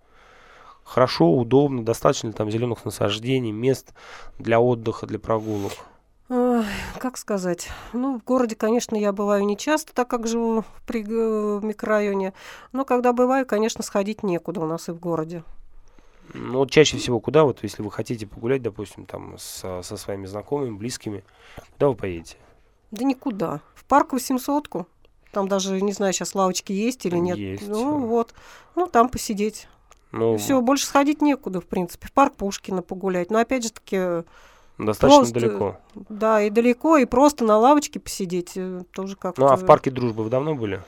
[0.84, 3.93] Хорошо, удобно, достаточно ли там зеленых насаждений, мест
[4.39, 5.74] для отдыха, для прогулок?
[6.30, 6.63] Ой,
[7.00, 7.69] как сказать?
[7.93, 12.34] Ну, в городе, конечно, я бываю не часто, так как живу в при- э, микрорайоне.
[12.72, 15.43] Но когда бываю, конечно, сходить некуда у нас и в городе.
[16.34, 20.28] Ну, вот чаще всего куда, вот если вы хотите погулять, допустим, там со, со своими
[20.28, 21.24] знакомыми, близкими,
[21.74, 22.38] куда вы поедете?
[22.91, 23.62] Да никуда.
[23.74, 24.67] В парк 800
[25.31, 27.37] Там даже, не знаю, сейчас лавочки есть или нет.
[27.37, 27.67] Есть.
[27.67, 28.33] Ну, вот.
[28.75, 29.67] Ну, там посидеть.
[30.11, 32.07] Ну, Все, больше сходить некуда, в принципе.
[32.07, 33.29] В парк Пушкина погулять.
[33.29, 34.23] Но опять же таки,
[34.79, 35.77] достаточно просто- далеко.
[35.93, 39.39] да, и далеко, и просто на лавочке посидеть э, тоже как-то.
[39.41, 40.81] Ну, а в парке Дружбы вы давно были?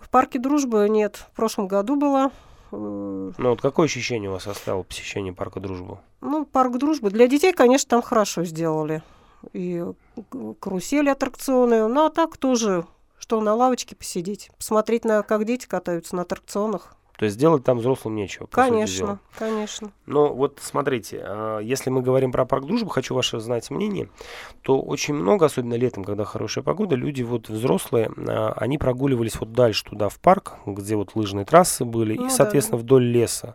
[0.00, 1.16] В парке Дружбы нет.
[1.32, 2.30] В прошлом году была.
[2.72, 5.98] Э, Ну, вот какое ощущение у вас оставило посещение парка Дружбы?
[6.22, 7.10] Ну, парк Дружбы.
[7.10, 9.02] Для детей, конечно, там хорошо сделали.
[9.52, 9.84] И
[10.58, 11.86] карусели аттракционы.
[11.88, 12.86] Ну, а так тоже,
[13.24, 14.50] что на лавочке посидеть.
[14.58, 16.94] Посмотреть, на, как дети катаются на аттракционах.
[17.16, 18.46] То есть делать там взрослым нечего.
[18.50, 19.92] Конечно, конечно.
[20.04, 24.10] Но вот смотрите, а, если мы говорим про парк дружбы, хочу ваше знать мнение,
[24.60, 29.52] то очень много, особенно летом, когда хорошая погода, люди вот взрослые, а, они прогуливались вот
[29.52, 33.54] дальше туда в парк, где вот лыжные трассы были, Ну и, да, соответственно, вдоль леса.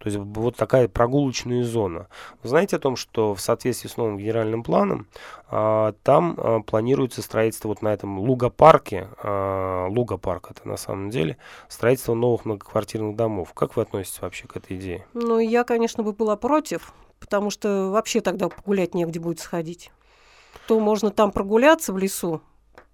[0.00, 2.08] То есть вот такая прогулочная зона.
[2.42, 5.06] Вы знаете о том, что в соответствии с новым генеральным планом
[5.50, 11.36] а, там а, планируется строительство вот на этом лугопарке, а, лугопарк это на самом деле,
[11.68, 13.52] строительство новых многоквартирных домов.
[13.52, 15.06] Как вы относитесь вообще к этой идее?
[15.12, 19.92] Ну, я, конечно, бы была против, потому что вообще тогда погулять негде будет сходить.
[20.66, 22.40] То можно там прогуляться в лесу,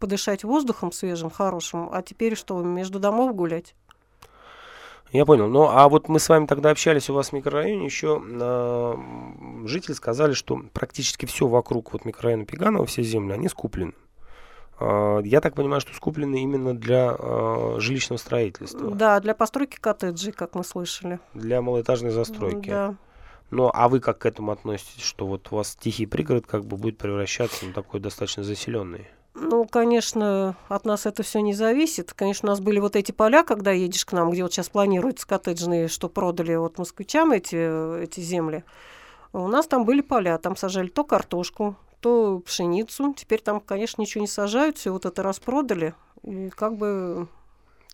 [0.00, 3.76] подышать воздухом свежим, хорошим, а теперь что, между домов гулять?
[5.16, 5.48] Я понял.
[5.48, 8.94] Ну, а вот мы с вами тогда общались у вас в микрорайоне, еще э,
[9.64, 13.94] жители сказали, что практически все вокруг вот микрорайона Пеганова, все земли, они скуплены.
[14.78, 20.32] Э, я так понимаю, что скуплены именно для э, жилищного строительства, Да, для постройки коттеджей,
[20.32, 21.18] как мы слышали.
[21.32, 22.68] для малоэтажной застройки.
[22.68, 22.94] Да.
[23.50, 26.76] Ну, а вы как к этому относитесь, что вот у вас тихий пригород как бы
[26.76, 29.06] будет превращаться на такой достаточно заселенный?
[29.38, 32.14] Ну, конечно, от нас это все не зависит.
[32.14, 35.26] Конечно, у нас были вот эти поля, когда едешь к нам, где вот сейчас планируются
[35.26, 38.64] коттеджные, что продали вот москвичам эти, эти земли.
[39.34, 43.12] У нас там были поля, там сажали то картошку, то пшеницу.
[43.14, 45.92] Теперь там, конечно, ничего не сажают, все вот это распродали.
[46.22, 47.28] И как бы,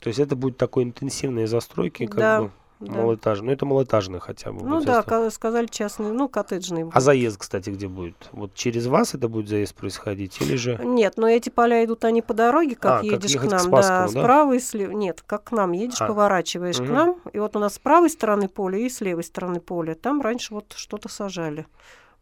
[0.01, 2.53] То есть это будет такой интенсивной застройки, как Да, бы
[2.87, 2.93] да.
[3.01, 3.47] малоэтажный.
[3.47, 4.65] Ну, это малоэтажный хотя бы.
[4.65, 6.91] Ну да, сказали частные, ну, коттеджные.
[6.93, 8.29] А заезд, кстати, где будет?
[8.33, 10.79] Вот через вас это будет заезд происходить или же...
[10.85, 13.53] Нет, но эти поля идут они по дороге, как А, как едешь ехать к к
[13.53, 14.21] нам, Спасскому, да, да?
[14.21, 14.93] справа и слева.
[14.93, 16.07] Нет, как к нам едешь, А.
[16.07, 16.87] поворачиваешь Мгм.
[16.87, 19.95] к нам, и вот у нас с правой стороны поля и с левой стороны поля.
[19.95, 21.67] Там раньше вот что-то сажали.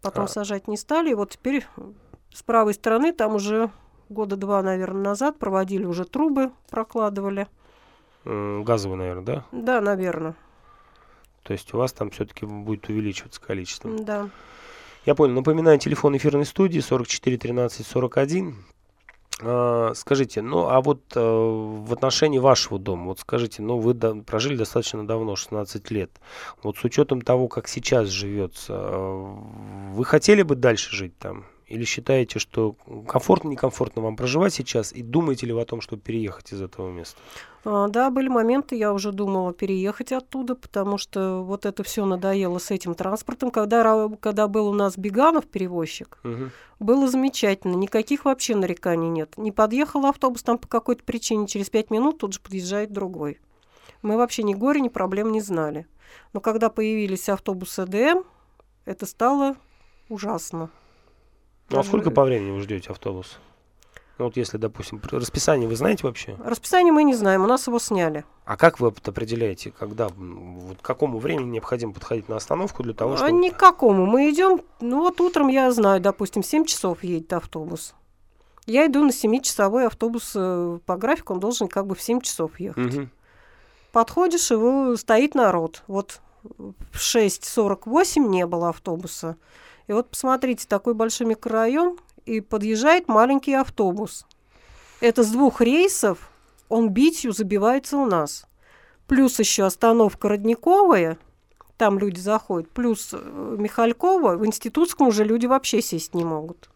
[0.03, 0.29] Потом А.
[0.29, 1.67] сажать не стали, и вот теперь
[2.33, 3.71] с правой стороны там уже
[4.09, 7.47] года два, наверное, назад проводили уже трубы, прокладывали.
[8.25, 9.45] м, Газовый, наверное, да?
[9.53, 10.35] Да, наверное.
[11.43, 13.91] То есть у вас там все-таки будет увеличиваться количество.
[13.91, 14.29] Да.
[15.07, 15.35] Я понял.
[15.35, 18.57] Напоминаю, телефон эфирной студии 44 13 41.
[19.43, 24.15] А, Скажите, ну а вот э, в отношении вашего дома, вот скажите, ну вы да-
[24.15, 26.11] прожили достаточно давно, 16 лет.
[26.63, 29.35] Вот с учетом того, как сейчас живется, э,
[29.93, 31.47] вы хотели бы дальше жить там?
[31.71, 32.75] Или считаете, что
[33.07, 34.93] комфортно, некомфортно вам проживать сейчас?
[34.93, 37.17] И думаете ли вы о том, чтобы переехать из этого места?
[37.65, 42.59] А, Да, были моменты, я уже думала переехать оттуда, потому что вот это все надоело
[42.59, 43.53] с этим транспортом.
[43.53, 46.51] Когда, когда был у нас Беганов перевозчик, Мгм.
[46.81, 49.39] было замечательно, никаких вообще нареканий нет.
[49.39, 53.39] Не подъехал автобус там по какой-то причине, через пять минут тут же подъезжает другой.
[54.03, 55.87] Мы вообще ни горя, ни проблем не знали.
[56.33, 58.25] Но когда появились автобусы ДМ,
[58.87, 59.55] это стало
[60.09, 60.69] ужасно.
[61.71, 63.39] Ну а сколько по времени вы ждете автобус?
[64.19, 66.37] Ну вот если, допустим, расписание вы знаете вообще?
[66.45, 68.25] Расписание мы не знаем, у нас его сняли.
[68.45, 73.15] А как вы определяете, когда, вот к какому времени необходимо подходить на остановку для того,
[73.15, 73.33] А чтобы...
[73.33, 74.05] никакому.
[74.05, 77.95] Мы идем, ну вот утром я знаю, допустим, 7 часов едет автобус.
[78.67, 82.61] Я иду на 7-часовой автобус э, по графику, он должен как бы в 7 часов
[82.61, 82.95] ехать.
[82.95, 83.11] Мгм.
[83.91, 85.83] Подходишь, его стоит народ.
[85.87, 89.37] Вот в 6.48 не было автобуса.
[89.91, 94.25] И вот посмотрите, такой большой микрорайон, и подъезжает маленький автобус.
[95.01, 96.31] Это с двух рейсов
[96.69, 98.47] он битью забивается у нас.
[99.09, 101.19] Плюс еще остановка Родниковая,
[101.77, 106.71] там люди заходят, плюс э, Михалькова, в Институтском уже люди вообще сесть не могут.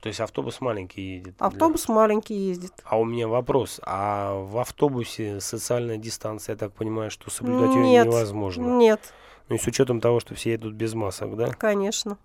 [0.00, 1.38] То есть автобус маленький едет.
[1.38, 2.72] для- Автобус маленький ездит.
[2.84, 3.80] А у меня вопрос.
[3.82, 8.06] А в автобусе социальная дистанция, я так понимаю, что соблюдать ее Нет.
[8.06, 8.78] невозможно?
[8.78, 9.12] Нет,
[9.50, 11.48] Ну и с учетом того, что все едут без масок, да?
[11.48, 12.16] конечно.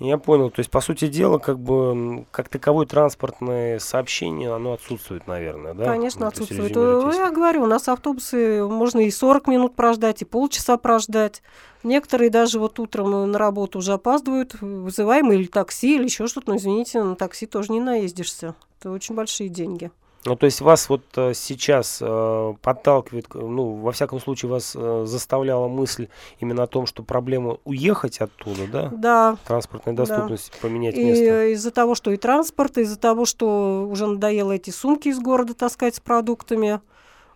[0.00, 0.50] Я понял.
[0.50, 5.86] То есть, по сути дела, как бы, как таковое транспортное сообщение, оно отсутствует, наверное, да?
[5.86, 6.76] Конечно, Ну, отсутствует.
[6.76, 11.42] Э, Я говорю, у нас автобусы можно и 40 минут прождать, и полчаса прождать.
[11.82, 16.50] Некоторые даже вот утром э, на работу уже опаздывают, вызываем или такси, или еще что-то.
[16.50, 18.54] Но, извините, на такси тоже не наездишься.
[18.78, 19.90] Это очень большие деньги.
[20.24, 25.04] Ну, то есть вас вот э, сейчас э, подталкивает, ну, во всяком случае, вас э,
[25.06, 26.08] заставляла мысль
[26.40, 28.88] именно о том, что проблема уехать оттуда, да?
[28.92, 30.04] Да, Транспортная Да.
[30.04, 31.24] доступность, поменять и место.
[31.24, 35.54] э, из-за того, что и транспорт, из-за того, что уже надоело эти сумки из города
[35.54, 36.80] таскать с продуктами.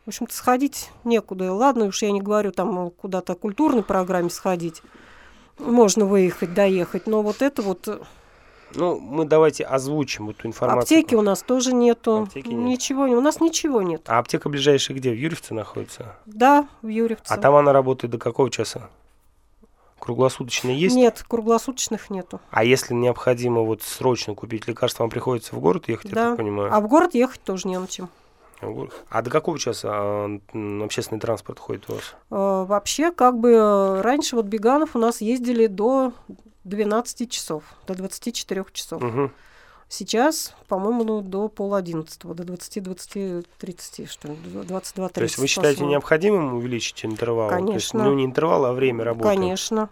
[0.04, 1.52] В общем-то, сходить некуда.
[1.52, 4.82] Ладно, уж я не говорю там э, куда-то культурной программе сходить.
[5.58, 7.06] Можно выехать, доехать.
[7.06, 8.02] Но вот это вот...
[8.74, 10.82] Ну, мы давайте озвучим эту информацию.
[10.82, 12.22] Аптеки у нас тоже нету.
[12.22, 12.58] Аптеки нет.
[12.58, 14.02] Ничего, у нас ничего нет.
[14.08, 15.10] А аптека ближайшая где?
[15.10, 16.16] В Юрьевце находится?
[16.26, 17.32] Да, в Юрьевце.
[17.32, 18.88] А там она работает до какого часа?
[19.98, 20.96] Круглосуточно есть?
[20.96, 22.40] Нет, круглосуточных нету.
[22.50, 26.28] А если необходимо вот срочно купить лекарство, вам приходится в город ехать, я Да.
[26.30, 26.74] так понимаю?
[26.74, 28.08] А в город ехать тоже не на чем.
[29.10, 30.38] А до какого часа а,
[30.82, 32.14] общественный транспорт ходит у вас?
[32.30, 36.12] Э, вообще, как бы э, раньше вот Беганов у нас ездили до
[36.64, 39.02] 12 часов, до 24 часов.
[39.02, 39.30] Угу.
[39.88, 45.12] Сейчас, по-моему, ну, до пол одиннадцатого, до 20-20-30, что ли, 22-30.
[45.12, 47.50] То есть вы считаете необходимым увеличить интервал?
[47.50, 47.68] Конечно.
[47.68, 49.28] То есть, ну, не интервал, а время работы?
[49.28, 49.90] Конечно.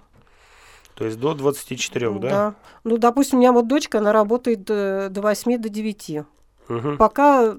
[0.94, 2.18] То есть до 24, да?
[2.18, 2.54] Да.
[2.84, 6.18] Ну, допустим, у меня вот дочка, она работает до, до 8, до 9.
[6.68, 6.96] Угу.
[6.96, 7.56] Пока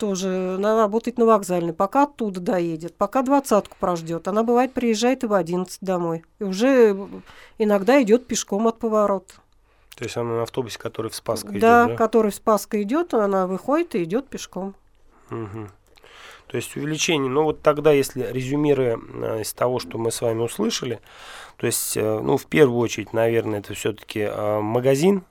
[0.00, 4.26] тоже она работает на вокзальной, пока оттуда доедет, пока двадцатку прождет.
[4.26, 6.24] Она бывает приезжает и в 11 домой.
[6.38, 6.96] И уже
[7.58, 9.34] иногда идет пешком от поворота.
[9.96, 11.86] То есть она на автобусе, который в Спаско идет, да?
[11.86, 11.96] да?
[11.96, 14.74] который в Спаско идет, она выходит и идет пешком.
[15.30, 15.68] Угу.
[16.46, 20.40] То есть увеличение, ну вот тогда, если резюмируя э, из того, что мы с вами
[20.40, 21.00] услышали,
[21.58, 25.24] то есть, э, ну, в первую очередь, наверное, это все-таки э, магазин,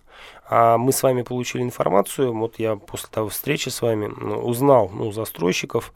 [0.51, 4.89] а мы с вами получили информацию, вот я после того встречи с вами ну, узнал
[4.91, 5.93] ну, застройщиков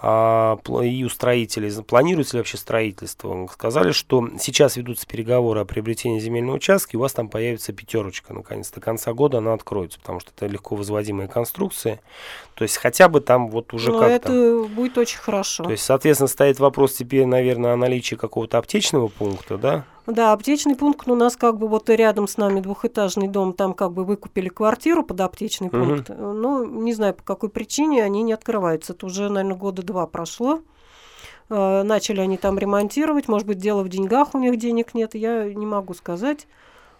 [0.00, 3.46] а, и у строителей, планируется ли вообще строительство.
[3.52, 8.34] Сказали, что сейчас ведутся переговоры о приобретении земельного участка, и у вас там появится пятерочка,
[8.34, 12.00] наконец, до конца года она откроется, потому что это легко возводимые конструкции.
[12.54, 14.32] То есть хотя бы там вот уже Но как-то...
[14.32, 15.62] это будет очень хорошо.
[15.62, 19.84] То есть, соответственно, стоит вопрос теперь, наверное, о наличии какого-то аптечного пункта, да?
[20.06, 23.92] Да, аптечный пункт у нас как бы вот рядом с нами двухэтажный дом, там как
[23.92, 25.84] бы выкупили квартиру под аптечный Мгм.
[25.88, 26.08] пункт.
[26.16, 28.94] Ну, не знаю, по какой причине они не открываются.
[28.94, 30.60] Это уже, наверное, года два прошло.
[31.50, 33.28] Э, Начали они там ремонтировать.
[33.28, 36.48] Может быть, дело в деньгах, у них денег нет, я не могу сказать.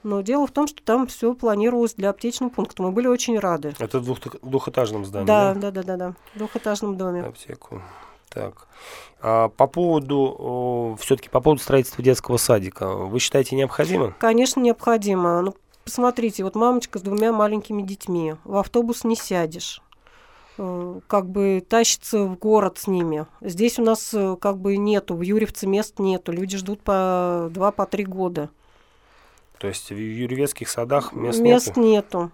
[0.04, 2.82] Но дело в том, что там все планировалось для аптечного пункта.
[2.82, 3.72] Мы были очень рады.
[3.78, 6.14] Это в двух- двухэтажном здании, Да, да, да, да, да.
[6.34, 7.22] В двухэтажном доме.
[7.22, 7.80] аптеку.
[8.34, 8.66] Так.
[9.20, 14.14] А по поводу, все-таки по поводу строительства детского садика, вы считаете необходимо?
[14.18, 15.40] Конечно, необходимо.
[15.42, 15.54] Ну,
[15.84, 18.34] посмотрите, вот мамочка с двумя маленькими детьми.
[18.44, 19.80] В автобус не сядешь.
[20.58, 23.26] Э, Как бы тащится в город с ними.
[23.40, 26.32] Здесь у нас э, как бы нету, в Юрьевце мест нету.
[26.32, 28.50] Люди ждут по два, по три года.
[29.58, 31.80] То есть в юрьевецких садах мест, Мест нету?
[31.80, 32.30] нету.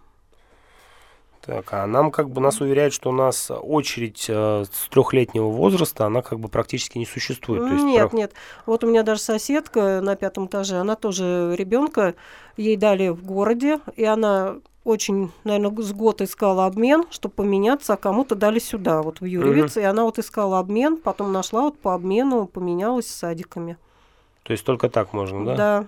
[1.41, 6.07] Так, а нам как бы нас уверяют, что у нас очередь э, с трехлетнего возраста,
[6.07, 7.62] она как бы практически не существует.
[7.62, 8.32] То есть Нет, про- нет.
[8.66, 12.14] Вот у меня даже соседка на пятом этаже, она тоже ребенка,
[12.57, 17.97] ей дали в городе, и она очень, наверное, с год искала обмен, чтобы поменяться, а
[17.97, 21.95] кому-то дали сюда, вот в Юрьевец, и она вот искала обмен, потом нашла вот по
[21.95, 23.76] обмену, поменялась с садиками.
[24.45, 25.57] То есть только так можно, да?
[25.57, 25.86] Да.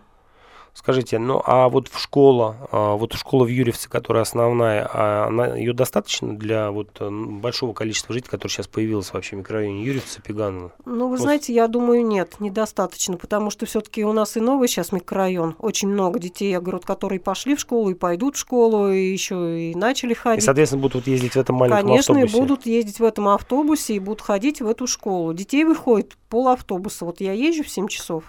[0.74, 5.54] Скажите, ну а вот в школа, а, вот школа в Юрьевце, которая основная, а она,
[5.56, 10.20] ее достаточно для вот э, большого количества жителей, которые сейчас появилось вообще в микрорайоне Юрьевца,
[10.22, 10.72] Пеганова?
[10.84, 11.20] Ну, вы Вот.
[11.20, 15.88] знаете, я думаю, нет, недостаточно, потому что все-таки у нас и новый сейчас микрорайон, очень
[15.88, 19.74] много детей, я говорю, которые пошли в школу и пойдут в школу, и еще и
[19.74, 20.44] начали И, ходить.
[20.44, 22.36] соответственно, будут вот ездить в этом маленьком Конечно, автобусе.
[22.36, 25.32] и будут ездить в этом автобусе и будут ходить в эту школу.
[25.34, 27.04] Детей выходит пол автобуса.
[27.04, 28.24] Вот я езжу в 7 часов,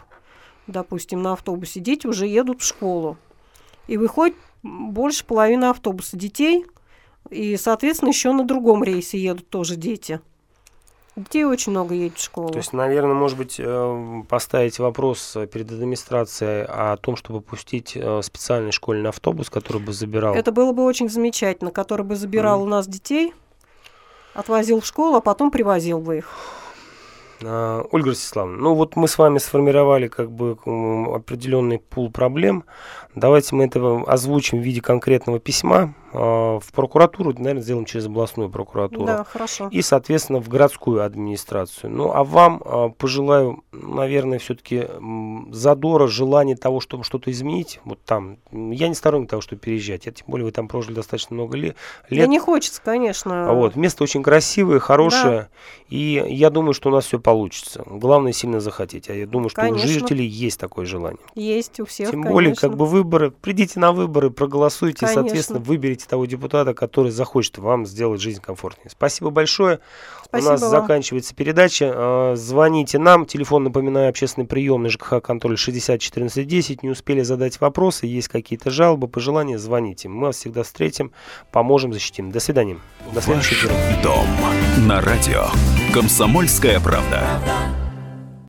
[0.71, 3.17] допустим, на автобусе, дети уже едут в школу.
[3.87, 6.65] И выходит больше половины автобуса детей,
[7.29, 10.21] и, соответственно, еще на другом рейсе едут тоже дети.
[11.17, 12.49] Детей очень много едет в школу.
[12.49, 17.93] То есть, наверное, может быть, э, поставить вопрос э, перед администрацией о том, чтобы пустить
[17.95, 20.33] э, специальный школьный автобус, который бы забирал.
[20.35, 22.67] Это было бы очень замечательно, который бы забирал Мгм.
[22.67, 23.33] у нас детей,
[24.33, 26.29] отвозил в школу, а потом привозил бы их.
[27.43, 30.57] А, Ольга Ростиславовна, ну вот мы с вами сформировали как бы
[31.13, 32.65] определенный пул проблем.
[33.15, 39.05] Давайте мы это озвучим в виде конкретного письма в прокуратуру, наверное, сделаем через областную прокуратуру.
[39.05, 39.69] Да, хорошо.
[39.71, 41.91] И, соответственно, в городскую администрацию.
[41.91, 44.87] Ну, а вам а, пожелаю, наверное, все-таки
[45.51, 47.79] задора, желания того, чтобы что-то изменить.
[47.85, 48.37] Вот там.
[48.51, 50.05] Я не сторонник того, чтобы переезжать.
[50.05, 51.75] Я, тем более, вы там прожили достаточно много ле-
[52.09, 52.29] Да лет.
[52.29, 53.49] не хочется, конечно.
[53.49, 55.49] А Вот, место очень красивое, хорошее,
[55.89, 57.83] и я думаю, что у нас все получится.
[57.85, 59.09] Главное сильно захотеть.
[59.09, 59.89] А я думаю, что Конечно.
[59.89, 61.19] у жителей есть такое желание.
[61.35, 62.69] Есть у всех, Тем более, конечно.
[62.69, 65.21] как бы выборы, придите на выборы, проголосуйте, Конечно.
[65.23, 68.89] соответственно, выберите того депутата, который захочет вам сделать жизнь комфортнее.
[68.89, 69.79] Спасибо большое.
[70.25, 70.69] Спасибо у нас вам.
[70.71, 71.91] заканчивается передача.
[71.93, 73.25] А, Звоните нам.
[73.25, 76.83] Телефон, напоминаю, общественный приемный ЖКХ контроль 60 14 10.
[76.83, 80.09] Не успели задать вопросы, есть какие-то жалобы, пожелания, звоните.
[80.09, 81.11] Мы вас всегда встретим,
[81.51, 82.31] поможем, защитим.
[82.31, 82.77] До свидания.
[83.13, 84.27] До следующего Ваш дом
[84.87, 85.45] на радио.
[85.93, 87.27] Комсомольская правда.